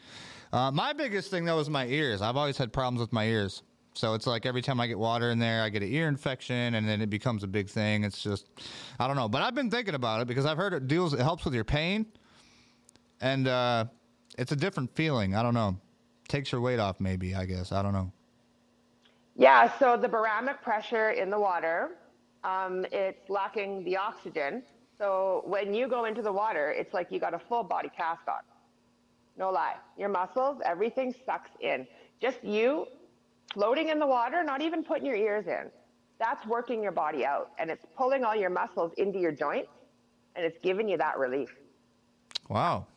Uh, 0.53 0.69
my 0.69 0.93
biggest 0.93 1.31
thing 1.31 1.43
though 1.43 1.57
is 1.57 1.67
my 1.67 1.87
ears. 1.87 2.21
I've 2.21 2.37
always 2.37 2.59
had 2.59 2.71
problems 2.71 2.99
with 2.99 3.11
my 3.11 3.25
ears, 3.25 3.63
so 3.95 4.13
it's 4.13 4.27
like 4.27 4.45
every 4.45 4.61
time 4.61 4.79
I 4.79 4.85
get 4.85 4.99
water 4.99 5.31
in 5.31 5.39
there, 5.39 5.63
I 5.63 5.69
get 5.69 5.81
an 5.81 5.91
ear 5.91 6.07
infection, 6.07 6.75
and 6.75 6.87
then 6.87 7.01
it 7.01 7.09
becomes 7.09 7.41
a 7.41 7.47
big 7.47 7.67
thing. 7.67 8.03
It's 8.03 8.21
just, 8.21 8.49
I 8.99 9.07
don't 9.07 9.15
know. 9.15 9.27
But 9.27 9.41
I've 9.41 9.55
been 9.55 9.71
thinking 9.71 9.95
about 9.95 10.21
it 10.21 10.27
because 10.27 10.45
I've 10.45 10.57
heard 10.57 10.75
it 10.75 10.87
deals, 10.87 11.15
it 11.15 11.19
helps 11.19 11.43
with 11.43 11.55
your 11.55 11.65
pain, 11.65 12.05
and 13.19 13.47
uh, 13.47 13.85
it's 14.37 14.51
a 14.51 14.55
different 14.55 14.95
feeling. 14.95 15.35
I 15.35 15.41
don't 15.41 15.55
know. 15.55 15.75
Takes 16.27 16.51
your 16.51 16.61
weight 16.61 16.79
off, 16.79 16.99
maybe. 16.99 17.33
I 17.33 17.45
guess 17.45 17.71
I 17.71 17.81
don't 17.81 17.93
know. 17.93 18.11
Yeah. 19.35 19.75
So 19.79 19.97
the 19.97 20.07
barometric 20.07 20.61
pressure 20.61 21.09
in 21.09 21.31
the 21.31 21.39
water 21.39 21.97
um, 22.47 22.85
it's 22.91 23.29
lacking 23.29 23.83
the 23.83 23.97
oxygen. 23.97 24.63
So 24.97 25.43
when 25.45 25.73
you 25.73 25.87
go 25.87 26.05
into 26.05 26.21
the 26.21 26.31
water, 26.31 26.71
it's 26.71 26.93
like 26.93 27.11
you 27.11 27.19
got 27.19 27.33
a 27.33 27.39
full 27.39 27.63
body 27.63 27.91
cast 27.95 28.27
on. 28.27 28.41
No 29.37 29.51
lie. 29.51 29.75
Your 29.97 30.09
muscles, 30.09 30.59
everything 30.65 31.13
sucks 31.25 31.51
in. 31.59 31.85
Just 32.21 32.43
you 32.43 32.87
floating 33.53 33.89
in 33.89 33.99
the 33.99 34.07
water, 34.07 34.43
not 34.43 34.61
even 34.61 34.83
putting 34.83 35.05
your 35.05 35.15
ears 35.15 35.45
in. 35.47 35.69
That's 36.19 36.43
working 36.47 36.81
your 36.81 36.91
body 36.91 37.25
out 37.25 37.51
and 37.59 37.69
it's 37.69 37.85
pulling 37.95 38.23
all 38.23 38.35
your 38.35 38.49
muscles 38.49 38.91
into 38.97 39.19
your 39.19 39.31
joints 39.31 39.69
and 40.35 40.43
it's 40.45 40.57
giving 40.63 40.87
you 40.87 40.97
that 40.97 41.19
relief. 41.19 41.55
Wow. 42.49 42.87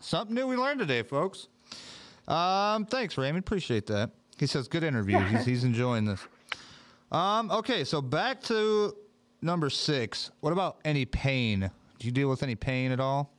Something 0.00 0.34
new 0.34 0.46
we 0.46 0.56
learned 0.56 0.80
today, 0.80 1.02
folks. 1.02 1.48
Um, 2.26 2.86
thanks, 2.86 3.16
Raymond. 3.16 3.44
Appreciate 3.44 3.86
that. 3.86 4.10
He 4.38 4.46
says, 4.46 4.66
good 4.66 4.82
interview. 4.82 5.18
he's, 5.18 5.44
he's 5.44 5.64
enjoying 5.64 6.04
this. 6.04 6.20
Um, 7.10 7.50
okay, 7.50 7.84
so 7.84 8.02
back 8.02 8.42
to 8.44 8.94
number 9.40 9.70
six. 9.70 10.30
What 10.40 10.52
about 10.52 10.78
any 10.84 11.04
pain? 11.06 11.70
Do 11.98 12.06
you 12.06 12.12
deal 12.12 12.28
with 12.28 12.42
any 12.42 12.54
pain 12.54 12.92
at 12.92 13.00
all? 13.00 13.32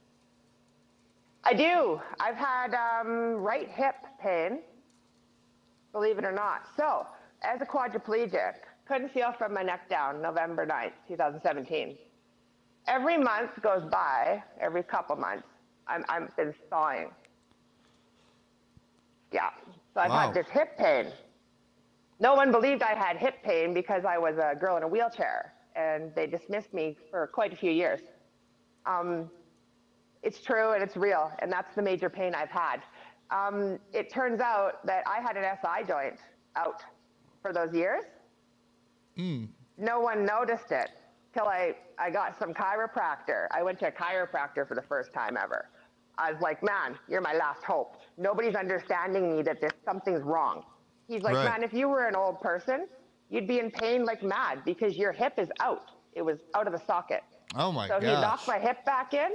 I 1.44 1.54
do. 1.54 2.02
I've 2.20 2.36
had 2.36 2.74
um, 2.74 3.36
right 3.36 3.70
hip 3.70 3.96
pain, 4.22 4.60
believe 5.92 6.18
it 6.18 6.26
or 6.26 6.32
not. 6.32 6.68
So, 6.76 7.08
as 7.44 7.62
a 7.62 7.66
quadriplegic, 7.66 8.56
couldn't 8.88 9.14
feel 9.14 9.32
from 9.38 9.54
my 9.54 9.62
neck 9.62 9.88
down 9.88 10.22
November 10.22 10.66
9th, 10.66 10.92
2017. 11.08 11.96
Every 12.88 13.18
month 13.18 13.52
goes 13.62 13.84
by, 13.90 14.44
every 14.60 14.84
couple 14.84 15.16
months, 15.16 15.48
I'm, 15.88 16.04
I've 16.10 16.36
been 16.36 16.54
thawing. 16.70 17.12
Yeah. 19.32 19.50
So 19.94 20.02
I've 20.02 20.10
wow. 20.10 20.20
had 20.28 20.34
this 20.34 20.48
hip 20.52 20.78
pain 20.78 21.06
no 22.20 22.34
one 22.34 22.52
believed 22.52 22.84
I 22.84 22.96
had 22.96 23.18
hip 23.18 23.36
pain 23.44 23.74
because 23.74 24.04
I 24.06 24.18
was 24.18 24.38
a 24.38 24.56
girl 24.56 24.78
in 24.78 24.84
a 24.84 24.88
wheelchair, 24.88 25.54
and 25.76 26.14
they 26.16 26.28
dismissed 26.28 26.74
me 26.74 26.98
for 27.10 27.28
quite 27.28 27.54
a 27.54 27.56
few 27.56 27.72
years. 27.72 28.02
Um, 28.86 29.30
it's 30.22 30.42
true 30.42 30.72
and 30.74 30.84
it's 30.84 30.98
real, 30.98 31.32
and 31.40 31.52
that's 31.52 31.74
the 31.76 31.82
major 31.82 32.10
pain 32.10 32.36
I've 32.36 32.50
had. 32.50 32.82
Um, 33.32 33.80
it 33.94 34.12
turns 34.12 34.42
out 34.42 34.86
that 34.86 35.04
I 35.08 35.22
had 35.22 35.38
an 35.38 35.46
SI 35.62 35.88
joint 35.88 36.20
out 36.56 36.82
for 37.42 37.54
those 37.54 37.74
years. 37.74 38.04
Mm. 39.18 39.48
No 39.78 40.00
one 40.00 40.26
noticed 40.26 40.72
it 40.72 40.90
till 41.34 41.46
I, 41.46 41.76
I 41.98 42.10
got 42.10 42.38
some 42.38 42.54
chiropractor. 42.54 43.48
I 43.52 43.64
went 43.64 43.80
to 43.80 43.88
a 43.88 43.92
chiropractor 43.92 44.68
for 44.68 44.76
the 44.76 44.82
first 44.82 45.14
time 45.14 45.38
ever. 45.42 45.70
I 46.18 46.34
was 46.34 46.42
like, 46.42 46.62
man, 46.64 46.98
you're 47.08 47.22
my 47.22 47.34
last 47.34 47.64
hope. 47.64 47.96
Nobody's 48.18 48.56
understanding 48.56 49.38
me 49.38 49.42
that 49.44 49.62
there's 49.62 49.72
something's 49.86 50.24
wrong. 50.24 50.64
He's 51.10 51.24
like, 51.24 51.34
right. 51.34 51.46
man, 51.46 51.64
if 51.64 51.74
you 51.74 51.90
were 51.90 52.08
an 52.08 52.16
old 52.16 52.40
person, 52.40 52.88
you'd 53.30 53.48
be 53.48 53.58
in 53.58 53.72
pain 53.72 54.06
like 54.06 54.22
mad 54.22 54.62
because 54.64 54.96
your 54.96 55.12
hip 55.12 55.34
is 55.40 55.50
out. 55.60 55.90
It 56.14 56.22
was 56.22 56.38
out 56.54 56.68
of 56.68 56.74
the 56.74 56.86
socket. 56.86 57.24
Oh 57.56 57.72
my 57.72 57.88
god. 57.88 58.04
So 58.04 58.08
he 58.08 58.14
knocked 58.14 58.48
my 58.48 58.60
hip 58.60 58.86
back 58.86 59.16
in. 59.16 59.32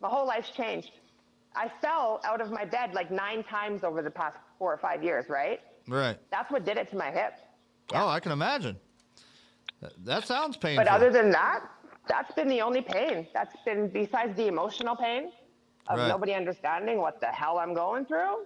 My 0.00 0.08
whole 0.08 0.26
life's 0.26 0.50
changed. 0.50 0.90
I 1.54 1.70
fell 1.80 2.20
out 2.24 2.40
of 2.40 2.50
my 2.50 2.64
bed 2.64 2.92
like 2.92 3.12
nine 3.12 3.44
times 3.44 3.84
over 3.84 4.02
the 4.02 4.10
past 4.10 4.36
four 4.58 4.72
or 4.72 4.78
five 4.78 5.04
years, 5.04 5.26
right? 5.28 5.60
Right. 5.86 6.18
That's 6.32 6.50
what 6.50 6.64
did 6.64 6.76
it 6.76 6.90
to 6.90 6.96
my 6.96 7.12
hip. 7.12 7.34
Yeah. 7.92 8.04
Oh, 8.04 8.08
I 8.08 8.18
can 8.18 8.32
imagine. 8.32 8.76
That 10.04 10.26
sounds 10.26 10.56
painful. 10.56 10.84
But 10.84 10.90
other 10.92 11.10
than 11.10 11.30
that, 11.30 11.60
that's 12.08 12.32
been 12.34 12.48
the 12.48 12.62
only 12.62 12.82
pain. 12.82 13.28
That's 13.32 13.54
been 13.64 13.88
besides 13.88 14.36
the 14.36 14.48
emotional 14.48 14.96
pain 14.96 15.30
of 15.86 15.98
right. 15.98 16.08
nobody 16.08 16.34
understanding 16.34 16.98
what 16.98 17.20
the 17.20 17.26
hell 17.26 17.58
I'm 17.58 17.74
going 17.74 18.06
through. 18.06 18.44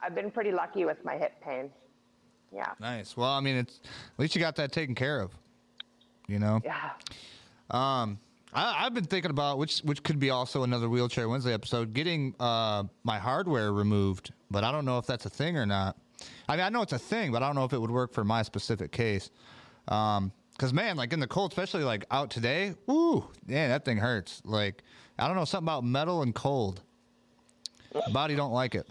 I've 0.00 0.16
been 0.16 0.32
pretty 0.32 0.50
lucky 0.50 0.84
with 0.84 1.04
my 1.04 1.16
hip 1.16 1.32
pain. 1.40 1.70
Yeah. 2.52 2.72
Nice. 2.80 3.16
Well, 3.16 3.30
I 3.30 3.40
mean, 3.40 3.56
it's 3.56 3.80
at 3.84 4.18
least 4.18 4.34
you 4.34 4.40
got 4.40 4.56
that 4.56 4.72
taken 4.72 4.94
care 4.94 5.20
of. 5.20 5.32
You 6.26 6.38
know. 6.38 6.60
Yeah. 6.64 6.90
Um, 7.70 8.18
I, 8.52 8.84
have 8.84 8.94
been 8.94 9.04
thinking 9.04 9.30
about 9.30 9.58
which 9.58 9.80
which 9.80 10.02
could 10.02 10.18
be 10.18 10.30
also 10.30 10.62
another 10.62 10.88
wheelchair 10.88 11.28
Wednesday 11.28 11.52
episode. 11.52 11.92
Getting 11.92 12.34
uh 12.40 12.84
my 13.04 13.18
hardware 13.18 13.72
removed, 13.72 14.32
but 14.50 14.64
I 14.64 14.72
don't 14.72 14.84
know 14.84 14.98
if 14.98 15.06
that's 15.06 15.26
a 15.26 15.30
thing 15.30 15.56
or 15.56 15.66
not. 15.66 15.96
I 16.48 16.56
mean, 16.56 16.64
I 16.64 16.68
know 16.70 16.82
it's 16.82 16.92
a 16.94 16.98
thing, 16.98 17.30
but 17.30 17.42
I 17.42 17.46
don't 17.46 17.54
know 17.54 17.64
if 17.64 17.72
it 17.72 17.80
would 17.80 17.90
work 17.90 18.12
for 18.12 18.24
my 18.24 18.42
specific 18.42 18.90
case. 18.90 19.30
Um, 19.86 20.32
because 20.52 20.72
man, 20.72 20.96
like 20.96 21.12
in 21.12 21.20
the 21.20 21.26
cold, 21.26 21.52
especially 21.52 21.84
like 21.84 22.04
out 22.10 22.30
today, 22.30 22.74
woo, 22.86 23.24
yeah, 23.46 23.68
that 23.68 23.84
thing 23.84 23.98
hurts. 23.98 24.42
Like 24.44 24.82
I 25.18 25.26
don't 25.26 25.36
know 25.36 25.44
something 25.44 25.66
about 25.66 25.84
metal 25.84 26.22
and 26.22 26.34
cold. 26.34 26.80
Body 28.12 28.34
don't 28.34 28.52
like 28.52 28.74
it. 28.74 28.86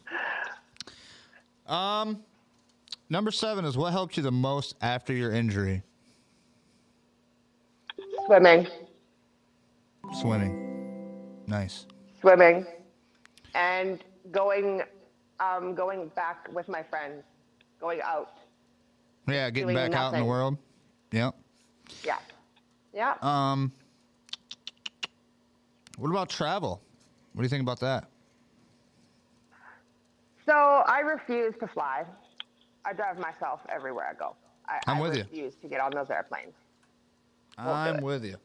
Um, 1.68 2.24
Number 3.10 3.32
seven 3.32 3.64
is 3.64 3.78
what 3.78 3.92
helped 3.92 4.18
you 4.18 4.24
the 4.24 4.32
most 4.32 4.76
after 4.82 5.14
your 5.14 5.32
injury? 5.32 5.82
Swimming. 8.26 8.68
Swimming. 10.20 11.44
Nice. 11.48 11.86
Swimming. 12.20 12.66
And 13.56 14.04
going 14.32 14.82
um, 15.40 15.76
going 15.76 16.10
back 16.10 16.50
with 16.52 16.68
my 16.68 16.84
friends, 16.84 17.24
going 17.80 18.02
out. 18.02 18.34
Yeah, 19.28 19.50
getting 19.50 19.76
back 19.76 19.92
nothing. 19.92 19.96
out 19.96 20.14
in 20.14 20.20
the 20.20 20.26
world. 20.26 20.58
Yep. 21.12 21.36
Yeah. 22.04 22.18
Yeah. 22.94 23.16
Um 23.22 23.72
what 25.98 26.10
about 26.10 26.30
travel? 26.30 26.82
What 27.34 27.42
do 27.42 27.46
you 27.46 27.50
think 27.50 27.62
about 27.62 27.80
that? 27.80 28.10
So 30.46 30.54
I 30.54 31.00
refuse 31.00 31.54
to 31.60 31.68
fly. 31.68 32.06
I 32.88 32.94
drive 32.94 33.20
myself 33.20 33.60
everywhere 33.68 34.08
I 34.10 34.14
go. 34.14 34.36
I, 34.66 34.80
am 34.92 35.00
with 35.00 35.16
you. 35.16 35.24
refuse 35.24 35.56
to 35.56 35.68
get 35.68 35.82
on 35.82 35.92
those 35.92 36.10
airplanes. 36.10 36.54
Won't 37.58 37.70
I'm 37.70 38.02
with 38.02 38.24
you. 38.24 38.38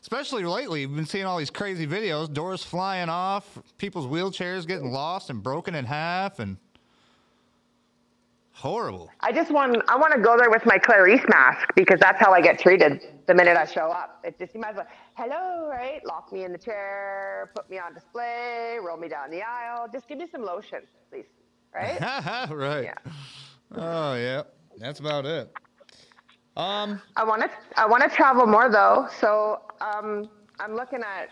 Especially 0.00 0.44
lately, 0.44 0.86
we've 0.86 0.96
been 0.96 1.04
seeing 1.04 1.26
all 1.26 1.36
these 1.36 1.50
crazy 1.50 1.86
videos, 1.86 2.32
doors 2.32 2.62
flying 2.62 3.10
off, 3.10 3.58
people's 3.76 4.06
wheelchairs 4.06 4.66
getting 4.66 4.90
lost 4.90 5.28
and 5.28 5.42
broken 5.42 5.74
in 5.74 5.84
half, 5.84 6.38
and 6.38 6.56
horrible. 8.52 9.10
I 9.20 9.32
just 9.32 9.50
want 9.50 9.76
I 9.88 9.96
want 9.96 10.14
to 10.14 10.20
go 10.20 10.38
there 10.38 10.50
with 10.50 10.64
my 10.64 10.78
Clarice 10.78 11.24
mask 11.28 11.68
because 11.74 12.00
that's 12.00 12.18
how 12.18 12.32
I 12.32 12.40
get 12.40 12.58
treated 12.58 13.02
the 13.26 13.34
minute 13.34 13.58
I 13.58 13.66
show 13.66 13.90
up. 13.90 14.20
It 14.24 14.38
just 14.38 14.54
you 14.54 14.60
might 14.60 14.70
as 14.70 14.76
well, 14.76 14.86
hello, 15.14 15.68
right? 15.68 16.00
Lock 16.06 16.32
me 16.32 16.44
in 16.44 16.52
the 16.52 16.58
chair, 16.58 17.50
put 17.54 17.68
me 17.68 17.78
on 17.78 17.92
display, 17.92 18.78
roll 18.82 18.96
me 18.96 19.08
down 19.08 19.30
the 19.30 19.42
aisle. 19.42 19.86
Just 19.92 20.08
give 20.08 20.16
me 20.16 20.26
some 20.30 20.42
lotion, 20.42 20.80
please 21.10 21.26
right? 21.74 22.00
right. 22.50 22.84
Yeah. 22.84 23.12
Oh 23.74 24.14
yeah, 24.14 24.42
that's 24.78 25.00
about 25.00 25.26
it. 25.26 25.52
Um, 26.56 27.00
I 27.16 27.24
want 27.24 27.42
to 27.42 27.50
I 27.76 27.86
want 27.86 28.02
to 28.02 28.08
travel 28.08 28.46
more 28.46 28.68
though, 28.68 29.08
so 29.20 29.60
um, 29.80 30.28
I'm 30.58 30.74
looking 30.74 31.02
at 31.02 31.30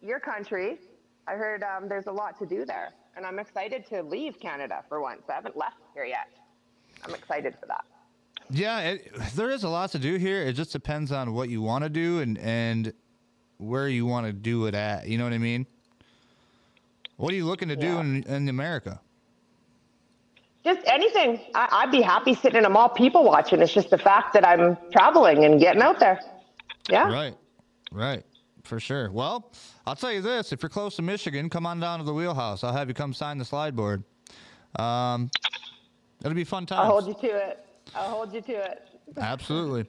your 0.00 0.18
country. 0.18 0.78
I 1.26 1.32
heard 1.32 1.62
um, 1.62 1.88
there's 1.88 2.06
a 2.06 2.12
lot 2.12 2.38
to 2.38 2.46
do 2.46 2.64
there, 2.64 2.92
and 3.16 3.26
I'm 3.26 3.38
excited 3.38 3.86
to 3.88 4.02
leave 4.02 4.40
Canada 4.40 4.82
for 4.88 5.00
once. 5.00 5.22
I 5.28 5.34
haven't 5.34 5.56
left 5.56 5.76
here 5.94 6.04
yet. 6.04 6.28
I'm 7.04 7.14
excited 7.14 7.54
for 7.60 7.66
that. 7.66 7.84
Yeah, 8.50 8.80
it, 8.80 9.12
there 9.34 9.50
is 9.50 9.64
a 9.64 9.68
lot 9.68 9.90
to 9.92 9.98
do 9.98 10.16
here. 10.16 10.42
It 10.42 10.54
just 10.54 10.72
depends 10.72 11.12
on 11.12 11.32
what 11.34 11.48
you 11.48 11.62
want 11.62 11.84
to 11.84 11.90
do 11.90 12.20
and 12.20 12.38
and 12.38 12.92
where 13.58 13.88
you 13.88 14.06
want 14.06 14.26
to 14.26 14.32
do 14.32 14.66
it 14.66 14.74
at. 14.74 15.06
You 15.06 15.18
know 15.18 15.24
what 15.24 15.32
I 15.32 15.38
mean? 15.38 15.66
What 17.16 17.32
are 17.32 17.36
you 17.36 17.46
looking 17.46 17.68
to 17.68 17.74
yeah. 17.74 17.80
do 17.80 17.98
in, 17.98 18.22
in 18.24 18.48
America? 18.48 19.00
Just 20.64 20.80
anything. 20.86 21.40
I, 21.54 21.84
would 21.84 21.92
be 21.92 22.02
happy 22.02 22.34
sitting 22.34 22.58
in 22.58 22.64
a 22.64 22.70
mall 22.70 22.88
people 22.88 23.24
watching. 23.24 23.60
It's 23.60 23.72
just 23.72 23.90
the 23.90 23.98
fact 23.98 24.32
that 24.34 24.46
I'm 24.46 24.76
traveling 24.92 25.44
and 25.44 25.58
getting 25.58 25.82
out 25.82 25.98
there. 25.98 26.20
Yeah. 26.88 27.12
Right. 27.12 27.34
Right. 27.90 28.24
For 28.62 28.78
sure. 28.78 29.10
Well, 29.10 29.50
I'll 29.86 29.96
tell 29.96 30.12
you 30.12 30.20
this: 30.20 30.52
if 30.52 30.62
you're 30.62 30.70
close 30.70 30.96
to 30.96 31.02
Michigan, 31.02 31.50
come 31.50 31.66
on 31.66 31.80
down 31.80 31.98
to 31.98 32.04
the 32.04 32.14
wheelhouse. 32.14 32.62
I'll 32.62 32.72
have 32.72 32.88
you 32.88 32.94
come 32.94 33.12
sign 33.12 33.38
the 33.38 33.44
slide 33.44 33.74
board. 33.74 34.04
Um, 34.78 35.30
it'll 36.20 36.34
be 36.34 36.44
fun 36.44 36.66
times. 36.66 36.80
I'll 36.80 36.90
hold 36.90 37.06
you 37.08 37.14
to 37.28 37.48
it. 37.48 37.66
I'll 37.94 38.10
hold 38.10 38.32
you 38.32 38.40
to 38.40 38.52
it. 38.52 38.88
Absolutely. 39.18 39.86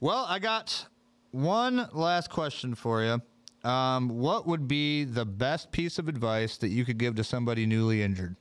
Well, 0.00 0.26
I 0.28 0.38
got 0.38 0.86
one 1.30 1.88
last 1.92 2.30
question 2.30 2.74
for 2.74 3.02
you. 3.02 3.68
Um, 3.68 4.08
what 4.08 4.46
would 4.46 4.68
be 4.68 5.04
the 5.04 5.24
best 5.24 5.72
piece 5.72 5.98
of 5.98 6.08
advice 6.08 6.56
that 6.58 6.68
you 6.68 6.84
could 6.84 6.98
give 6.98 7.14
to 7.16 7.24
somebody 7.24 7.66
newly 7.66 8.02
injured? 8.02 8.36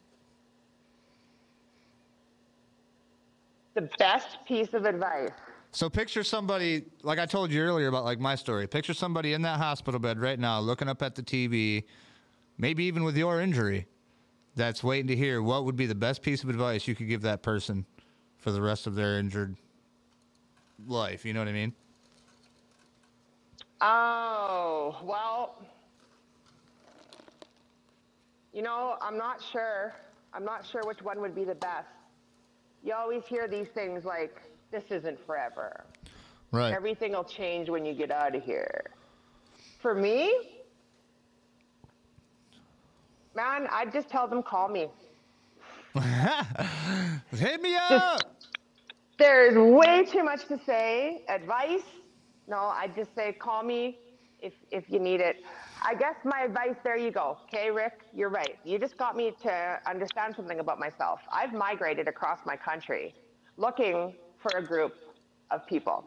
The 3.80 3.90
best 3.98 4.44
piece 4.46 4.74
of 4.74 4.84
advice. 4.84 5.32
So 5.72 5.90
picture 5.90 6.22
somebody, 6.22 6.84
like 7.02 7.18
I 7.18 7.26
told 7.26 7.50
you 7.50 7.62
earlier 7.62 7.88
about 7.88 8.04
like 8.04 8.20
my 8.20 8.36
story. 8.36 8.68
Picture 8.68 8.94
somebody 8.94 9.32
in 9.32 9.42
that 9.44 9.58
hospital 9.58 10.02
bed 10.02 10.20
right 10.20 10.38
now, 10.38 10.60
looking 10.60 10.90
up 10.90 11.02
at 11.02 11.16
the 11.16 11.24
TV, 11.24 11.86
maybe 12.58 12.84
even 12.84 13.06
with 13.06 13.16
your 13.16 13.40
injury, 13.40 13.88
that's 14.54 14.84
waiting 14.84 15.08
to 15.08 15.16
hear 15.16 15.42
what 15.42 15.64
would 15.64 15.78
be 15.78 15.86
the 15.86 15.96
best 15.96 16.22
piece 16.22 16.44
of 16.44 16.50
advice 16.50 16.90
you 16.90 16.96
could 16.96 17.08
give 17.08 17.22
that 17.22 17.42
person 17.42 17.86
for 18.38 18.52
the 18.52 18.62
rest 18.62 18.86
of 18.86 18.96
their 18.96 19.18
injured 19.18 19.56
life. 20.86 21.24
You 21.24 21.34
know 21.34 21.40
what 21.40 21.48
I 21.48 21.54
mean? 21.54 21.74
Oh, 23.80 24.98
well, 25.06 25.56
you 28.52 28.62
know, 28.62 28.98
I'm 29.02 29.18
not 29.18 29.42
sure. 29.42 29.94
I'm 30.34 30.44
not 30.44 30.66
sure 30.66 30.82
which 30.84 31.02
one 31.02 31.22
would 31.22 31.34
be 31.34 31.46
the 31.46 31.56
best. 31.56 31.88
You 32.84 32.94
always 32.94 33.24
hear 33.26 33.48
these 33.48 33.68
things 33.74 34.06
like, 34.06 34.42
this 34.72 34.84
isn't 34.90 35.26
forever. 35.26 35.86
Right. 36.52 36.74
Everything 36.74 37.12
will 37.12 37.24
change 37.24 37.70
when 37.70 37.86
you 37.86 37.94
get 37.94 38.12
out 38.12 38.36
of 38.36 38.44
here. 38.44 38.86
For 39.82 39.94
me, 39.94 40.34
man, 43.36 43.68
I'd 43.72 43.94
just 43.94 44.10
tell 44.10 44.28
them, 44.28 44.44
call 44.44 44.68
me. 44.68 44.88
Hit 47.32 47.62
me 47.62 47.76
up. 47.76 48.22
There's 49.18 49.56
way 49.58 50.06
too 50.06 50.24
much 50.24 50.48
to 50.48 50.60
say. 50.66 51.24
Advice? 51.28 51.84
No, 52.48 52.58
I 52.58 52.90
just 52.96 53.14
say 53.16 53.34
call 53.34 53.64
me 53.64 53.98
if 54.42 54.54
if 54.72 54.90
you 54.90 55.00
need 55.00 55.20
it. 55.20 55.38
I 55.82 55.96
guess 55.96 56.16
my 56.26 56.42
advice. 56.42 56.76
There 56.84 56.98
you 56.98 57.12
go. 57.12 57.38
Okay, 57.48 57.72
Rick, 57.72 58.02
you're 58.14 58.30
right. 58.30 58.58
You 58.64 58.80
just 58.80 58.98
got 58.98 59.16
me 59.16 59.32
to 59.44 59.80
understand 59.88 60.36
something 60.36 60.60
about 60.60 60.80
myself. 60.80 61.22
I've 61.32 61.54
migrated 61.54 62.08
across 62.08 62.40
my 62.46 62.56
country, 62.56 63.16
looking 63.58 64.16
for 64.42 64.58
a 64.58 64.62
group 64.62 64.94
of 65.52 65.66
people. 65.68 66.06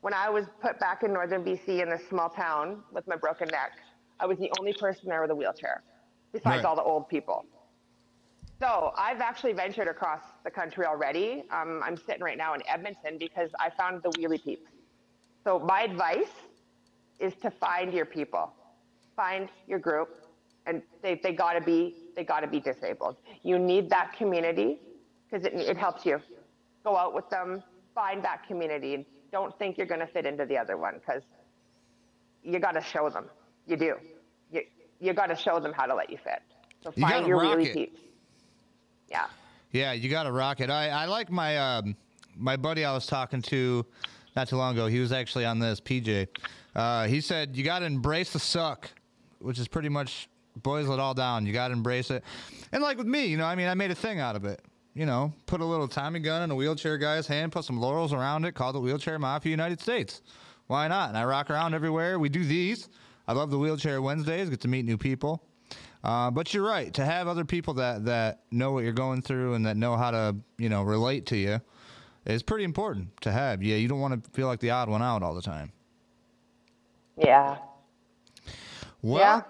When 0.00 0.14
I 0.14 0.30
was 0.30 0.46
put 0.60 0.78
back 0.78 1.02
in 1.02 1.12
northern 1.12 1.44
BC 1.44 1.82
in 1.82 1.88
this 1.90 2.02
small 2.08 2.28
town 2.28 2.82
with 2.92 3.06
my 3.06 3.16
broken 3.16 3.48
neck, 3.48 3.72
I 4.20 4.26
was 4.26 4.38
the 4.38 4.50
only 4.58 4.72
person 4.72 5.08
there 5.08 5.20
with 5.22 5.30
a 5.30 5.34
wheelchair, 5.34 5.82
besides 6.32 6.56
Right. 6.58 6.64
all 6.64 6.76
the 6.76 6.82
old 6.82 7.08
people. 7.08 7.44
So 8.60 8.92
I've 8.96 9.20
actually 9.20 9.52
ventured 9.52 9.88
across 9.88 10.22
the 10.44 10.50
country 10.50 10.86
already. 10.86 11.44
Um, 11.50 11.82
I'm 11.84 11.96
sitting 11.96 12.22
right 12.22 12.38
now 12.38 12.54
in 12.54 12.62
Edmonton 12.68 13.18
because 13.18 13.50
I 13.58 13.70
found 13.70 14.02
the 14.02 14.10
wheelie 14.10 14.42
peeps. 14.42 14.70
So 15.42 15.58
my 15.58 15.82
advice 15.82 16.30
is 17.18 17.34
to 17.42 17.50
find 17.50 17.92
your 17.92 18.06
people, 18.06 18.52
find 19.16 19.48
your 19.66 19.78
group, 19.78 20.08
and 20.66 20.82
they, 21.02 21.20
they 21.22 21.32
gotta 21.32 21.60
be 21.60 21.94
they 22.16 22.24
gotta 22.24 22.46
be 22.46 22.60
disabled. 22.60 23.16
You 23.42 23.58
need 23.58 23.90
that 23.90 24.12
community 24.16 24.78
because 25.28 25.46
it, 25.46 25.54
it 25.54 25.76
helps 25.76 26.04
you 26.04 26.20
go 26.84 26.96
out 26.96 27.14
with 27.14 27.28
them, 27.30 27.62
find 27.94 28.22
that 28.24 28.46
community. 28.46 29.06
Don't 29.30 29.56
think 29.58 29.78
you're 29.78 29.86
gonna 29.86 30.06
fit 30.06 30.26
into 30.26 30.44
the 30.46 30.58
other 30.58 30.76
one 30.76 31.00
because 31.04 31.22
you 32.42 32.58
gotta 32.58 32.82
show 32.82 33.08
them. 33.08 33.26
You 33.66 33.76
do. 33.76 33.94
You 34.50 34.62
you 35.00 35.12
gotta 35.12 35.36
show 35.36 35.58
them 35.60 35.72
how 35.72 35.86
to 35.86 35.94
let 35.94 36.10
you 36.10 36.18
fit. 36.18 36.42
So 36.82 36.92
You 36.94 37.02
find 37.02 37.14
gotta 37.14 37.28
your 37.28 37.40
rock 37.40 37.58
wheelie 37.58 37.76
it. 37.76 37.92
Yeah. 39.10 39.26
Yeah, 39.72 39.92
you 39.92 40.10
got 40.10 40.24
to 40.24 40.32
rock 40.32 40.60
it. 40.60 40.68
I, 40.68 40.88
I 40.88 41.04
like 41.06 41.30
my 41.30 41.56
um, 41.56 41.96
my 42.36 42.56
buddy 42.56 42.84
I 42.84 42.92
was 42.92 43.06
talking 43.06 43.40
to 43.42 43.84
not 44.36 44.48
too 44.48 44.56
long 44.56 44.74
ago. 44.74 44.86
He 44.86 45.00
was 45.00 45.12
actually 45.12 45.44
on 45.46 45.58
this 45.58 45.80
PJ. 45.80 46.28
Uh, 46.74 47.06
he 47.06 47.20
said 47.20 47.56
you 47.56 47.64
got 47.64 47.80
to 47.80 47.86
embrace 47.86 48.32
the 48.32 48.38
suck, 48.38 48.90
which 49.42 49.58
is 49.58 49.68
pretty 49.68 49.88
much 49.88 50.28
boils 50.56 50.88
it 50.88 50.98
all 50.98 51.14
down. 51.14 51.46
You 51.46 51.52
got 51.52 51.68
to 51.68 51.72
embrace 51.72 52.10
it. 52.10 52.22
And 52.72 52.82
like 52.82 52.98
with 52.98 53.06
me, 53.06 53.26
you 53.26 53.36
know, 53.36 53.44
I 53.44 53.54
mean, 53.54 53.68
I 53.68 53.74
made 53.74 53.90
a 53.90 53.94
thing 53.94 54.20
out 54.20 54.36
of 54.36 54.44
it. 54.44 54.60
You 54.94 55.06
know, 55.06 55.32
put 55.46 55.62
a 55.62 55.64
little 55.64 55.88
Tommy 55.88 56.20
gun 56.20 56.42
in 56.42 56.50
a 56.50 56.54
wheelchair 56.54 56.98
guy's 56.98 57.26
hand, 57.26 57.50
put 57.50 57.64
some 57.64 57.80
laurels 57.80 58.12
around 58.12 58.44
it, 58.44 58.52
called 58.52 58.76
it 58.76 58.80
Wheelchair 58.80 59.18
Mafia 59.18 59.50
United 59.50 59.80
States. 59.80 60.20
Why 60.66 60.86
not? 60.86 61.08
And 61.08 61.16
I 61.16 61.24
rock 61.24 61.50
around 61.50 61.74
everywhere. 61.74 62.18
We 62.18 62.28
do 62.28 62.44
these. 62.44 62.90
I 63.26 63.32
love 63.32 63.50
the 63.50 63.58
Wheelchair 63.58 64.02
Wednesdays. 64.02 64.50
Get 64.50 64.60
to 64.60 64.68
meet 64.68 64.84
new 64.84 64.98
people. 64.98 65.42
Uh, 66.04 66.30
but 66.30 66.52
you're 66.52 66.66
right. 66.66 66.92
To 66.94 67.04
have 67.04 67.26
other 67.26 67.44
people 67.44 67.74
that, 67.74 68.04
that 68.04 68.40
know 68.50 68.72
what 68.72 68.84
you're 68.84 68.92
going 68.92 69.22
through 69.22 69.54
and 69.54 69.64
that 69.64 69.76
know 69.78 69.96
how 69.96 70.10
to, 70.10 70.36
you 70.58 70.68
know, 70.68 70.82
relate 70.82 71.24
to 71.26 71.36
you 71.36 71.60
is 72.26 72.42
pretty 72.42 72.64
important 72.64 73.18
to 73.22 73.32
have. 73.32 73.62
Yeah, 73.62 73.76
you 73.76 73.88
don't 73.88 74.00
want 74.00 74.22
to 74.22 74.30
feel 74.32 74.46
like 74.46 74.60
the 74.60 74.70
odd 74.70 74.88
one 74.88 75.02
out 75.02 75.22
all 75.22 75.34
the 75.34 75.42
time. 75.42 75.72
Yeah. 77.16 77.56
Well, 79.02 79.20
Yeah. 79.20 79.42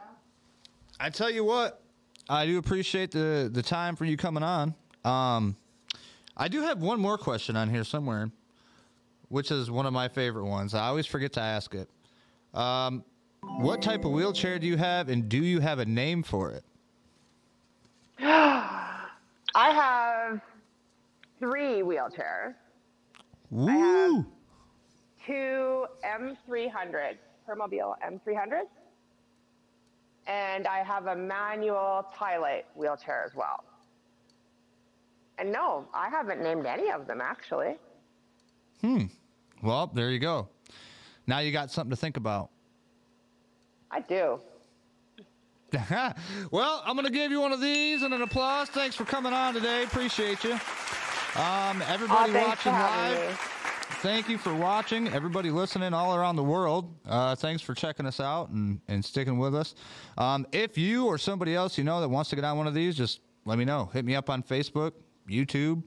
I 1.00 1.10
tell 1.10 1.30
you 1.30 1.44
what, 1.44 1.80
I 2.28 2.46
do 2.46 2.58
appreciate 2.58 3.10
the 3.10 3.50
the 3.52 3.62
time 3.62 3.96
for 3.96 4.04
you 4.04 4.16
coming 4.16 4.42
on. 4.42 4.74
Um, 5.04 5.56
I 6.36 6.48
do 6.48 6.62
have 6.62 6.80
one 6.80 7.00
more 7.00 7.18
question 7.18 7.56
on 7.56 7.68
here 7.68 7.84
somewhere, 7.84 8.30
which 9.28 9.50
is 9.50 9.70
one 9.70 9.84
of 9.86 9.92
my 9.92 10.08
favorite 10.08 10.46
ones. 10.46 10.74
I 10.74 10.86
always 10.86 11.06
forget 11.06 11.32
to 11.34 11.40
ask 11.40 11.74
it. 11.74 11.88
Um, 12.54 13.04
what 13.58 13.82
type 13.82 14.04
of 14.04 14.12
wheelchair 14.12 14.58
do 14.58 14.66
you 14.66 14.76
have, 14.76 15.08
and 15.08 15.28
do 15.28 15.38
you 15.42 15.60
have 15.60 15.78
a 15.80 15.84
name 15.84 16.22
for 16.22 16.50
it? 16.52 16.64
I 18.20 19.08
have 19.54 20.40
three 21.40 21.82
wheelchairs. 21.82 22.54
Woo! 23.50 24.16
have- 24.16 24.24
two 25.26 25.86
M300, 26.04 27.16
Permobil 27.48 27.94
M300s, 28.04 28.68
and 30.26 30.66
I 30.66 30.82
have 30.82 31.06
a 31.06 31.16
manual 31.16 32.06
TiLite 32.16 32.64
wheelchair 32.74 33.24
as 33.26 33.34
well. 33.34 33.64
And 35.38 35.50
no, 35.50 35.88
I 35.92 36.08
haven't 36.08 36.42
named 36.42 36.66
any 36.66 36.90
of 36.90 37.06
them 37.06 37.20
actually. 37.20 37.76
Hmm. 38.80 39.06
Well, 39.62 39.90
there 39.92 40.10
you 40.10 40.18
go. 40.18 40.48
Now 41.26 41.38
you 41.38 41.52
got 41.52 41.70
something 41.70 41.90
to 41.90 41.96
think 41.96 42.16
about. 42.16 42.50
I 43.90 44.00
do. 44.00 44.40
well, 46.50 46.82
I'm 46.84 46.94
going 46.96 47.06
to 47.06 47.12
give 47.12 47.30
you 47.30 47.40
one 47.40 47.52
of 47.52 47.60
these 47.60 48.02
and 48.02 48.12
an 48.12 48.22
applause. 48.22 48.68
Thanks 48.68 48.94
for 48.94 49.04
coming 49.04 49.32
on 49.32 49.54
today. 49.54 49.84
Appreciate 49.84 50.44
you. 50.44 50.52
Um, 50.52 51.80
Oh, 51.80 51.84
everybody 51.88 52.32
for 52.32 52.38
watching 52.38 52.72
live, 52.72 53.30
me. 53.30 53.36
Thank 54.02 54.28
you 54.28 54.36
for 54.36 54.52
watching. 54.52 55.06
Everybody 55.06 55.50
listening 55.50 55.94
all 55.94 56.16
around 56.16 56.34
the 56.34 56.42
world, 56.42 56.92
uh, 57.06 57.36
thanks 57.36 57.62
for 57.62 57.72
checking 57.72 58.04
us 58.04 58.18
out 58.18 58.48
and, 58.48 58.80
and 58.88 59.04
sticking 59.04 59.38
with 59.38 59.54
us. 59.54 59.76
Um, 60.18 60.44
if 60.50 60.76
you 60.76 61.06
or 61.06 61.18
somebody 61.18 61.54
else 61.54 61.78
you 61.78 61.84
know 61.84 62.00
that 62.00 62.08
wants 62.08 62.28
to 62.30 62.36
get 62.36 62.44
on 62.44 62.58
one 62.58 62.66
of 62.66 62.74
these, 62.74 62.96
just 62.96 63.20
let 63.44 63.58
me 63.58 63.64
know. 63.64 63.90
Hit 63.92 64.04
me 64.04 64.16
up 64.16 64.28
on 64.28 64.42
Facebook, 64.42 64.94
YouTube. 65.30 65.84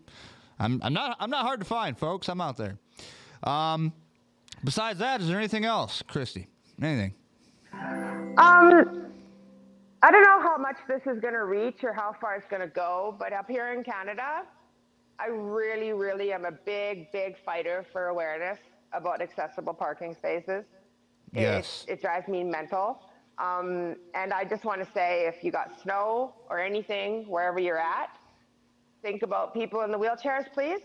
I'm, 0.60 0.80
I'm 0.82 0.94
not 0.94 1.18
I'm 1.20 1.30
not 1.30 1.42
hard 1.42 1.60
to 1.60 1.66
find, 1.66 1.98
folks. 1.98 2.30
I'm 2.30 2.40
out 2.40 2.56
there. 2.56 2.78
Um, 3.44 3.92
besides 4.64 5.00
that, 5.00 5.20
is 5.20 5.28
there 5.28 5.38
anything 5.38 5.66
else, 5.66 6.02
Kristi? 6.02 6.48
Anything? 6.82 7.14
Um, 7.74 9.12
I 10.02 10.10
don't 10.10 10.24
know 10.24 10.42
how 10.42 10.56
much 10.58 10.78
this 10.88 11.02
is 11.02 11.20
going 11.20 11.34
to 11.34 11.44
reach 11.44 11.84
or 11.84 11.92
how 11.92 12.16
far 12.22 12.38
it's 12.38 12.48
going 12.48 12.62
to 12.62 12.74
go, 12.74 13.14
but 13.20 13.34
up 13.34 13.50
here 13.50 13.74
in 13.74 13.84
Canada, 13.84 14.44
I 15.20 15.28
really, 15.28 15.94
really 15.94 16.34
am 16.34 16.46
a 16.46 16.52
big, 16.52 17.12
big 17.12 17.36
fighter 17.46 17.86
for 17.92 18.08
awareness 18.08 18.60
about 18.94 19.22
accessible 19.22 19.74
parking 19.74 20.14
spaces. 20.16 20.64
It- 21.34 21.42
Yes. 21.42 21.86
It, 21.88 21.94
it 21.94 22.02
drives 22.02 22.28
me 22.30 22.44
mental. 22.44 23.02
Um, 23.38 23.98
and 24.14 24.32
I 24.32 24.46
just 24.46 24.64
want 24.64 24.82
to 24.86 24.90
say 24.94 25.26
if 25.28 25.44
you 25.44 25.52
got 25.52 25.78
snow 25.82 26.34
or 26.50 26.60
anything 26.60 27.28
wherever 27.28 27.60
you're 27.60 27.78
at, 27.80 28.18
think 29.02 29.22
about 29.24 29.54
people 29.54 29.82
in 29.82 29.92
the 29.92 30.00
wheelchairs, 30.00 30.46
please. 30.54 30.80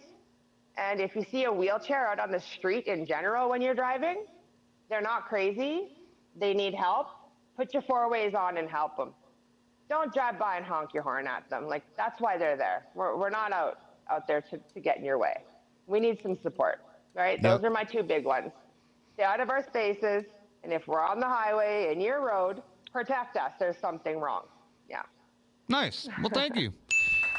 And 0.76 1.00
if 1.00 1.14
you 1.14 1.22
see 1.30 1.44
a 1.44 1.52
wheelchair 1.52 2.08
out 2.08 2.18
on 2.18 2.32
the 2.32 2.40
street 2.40 2.86
in 2.86 3.06
general 3.06 3.48
when 3.48 3.62
you're 3.62 3.74
driving, 3.74 4.24
they're 4.88 5.00
not 5.00 5.26
crazy. 5.28 5.92
They 6.36 6.52
need 6.54 6.74
help. 6.74 7.06
Put 7.56 7.72
your 7.72 7.82
four 7.82 8.10
ways 8.10 8.34
on 8.34 8.56
and 8.56 8.68
help 8.68 8.96
them. 8.96 9.12
Don't 9.88 10.12
drive 10.12 10.38
by 10.38 10.56
and 10.56 10.64
honk 10.64 10.92
your 10.94 11.02
horn 11.04 11.28
at 11.28 11.48
them. 11.50 11.66
Like 11.68 11.84
that's 11.96 12.20
why 12.20 12.38
they're 12.38 12.56
there. 12.56 12.86
We're, 12.96 13.16
we're 13.16 13.30
not 13.30 13.52
out 13.52 13.78
out 14.10 14.26
there 14.26 14.40
to, 14.40 14.58
to 14.58 14.80
get 14.80 14.98
in 14.98 15.04
your 15.04 15.18
way. 15.18 15.36
We 15.86 16.00
need 16.00 16.18
some 16.22 16.38
support. 16.42 16.80
Right? 17.14 17.42
Those 17.42 17.64
are 17.64 17.70
my 17.70 17.84
two 17.84 18.02
big 18.02 18.24
ones. 18.24 18.52
Stay 19.14 19.24
out 19.24 19.40
of 19.40 19.50
our 19.50 19.64
spaces, 19.64 20.24
and 20.62 20.72
if 20.72 20.86
we're 20.86 21.04
on 21.04 21.18
the 21.18 21.26
highway 21.26 21.88
and 21.90 22.00
your 22.00 22.24
road, 22.24 22.62
protect 22.92 23.36
us. 23.36 23.52
There's 23.58 23.76
something 23.76 24.20
wrong. 24.20 24.44
Yeah. 24.88 25.02
Nice. 25.68 26.08
Well, 26.20 26.30
thank 26.32 26.56
you. 26.56 26.72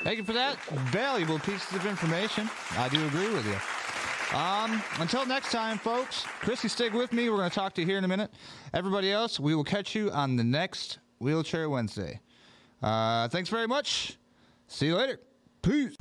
Thank 0.04 0.18
you 0.18 0.24
for 0.24 0.34
that 0.34 0.58
valuable 0.92 1.40
pieces 1.40 1.74
of 1.74 1.86
information. 1.86 2.50
I 2.72 2.90
do 2.90 3.06
agree 3.08 3.34
with 3.34 3.46
you. 3.46 4.38
Um, 4.38 4.82
until 5.00 5.26
next 5.26 5.52
time, 5.52 5.78
folks. 5.78 6.24
Chrissy, 6.40 6.70
stick 6.70 6.94
with 6.94 7.12
me. 7.14 7.30
We're 7.30 7.38
going 7.38 7.50
to 7.50 7.56
talk 7.56 7.74
to 7.76 7.82
you 7.82 7.88
here 7.88 7.98
in 7.98 8.04
a 8.04 8.08
minute. 8.08 8.32
Everybody 8.74 9.12
else, 9.12 9.40
we 9.40 9.56
will 9.56 9.64
catch 9.64 9.94
you 9.94 10.10
on 10.12 10.38
the 10.38 10.44
next 10.44 11.00
Wheelchair 11.20 11.70
Wednesday. 11.70 12.20
Uh, 12.82 13.28
thanks 13.28 13.50
very 13.50 13.68
much. 13.68 14.18
See 14.68 14.88
you 14.88 14.96
later. 14.96 15.20
Peace. 15.62 15.96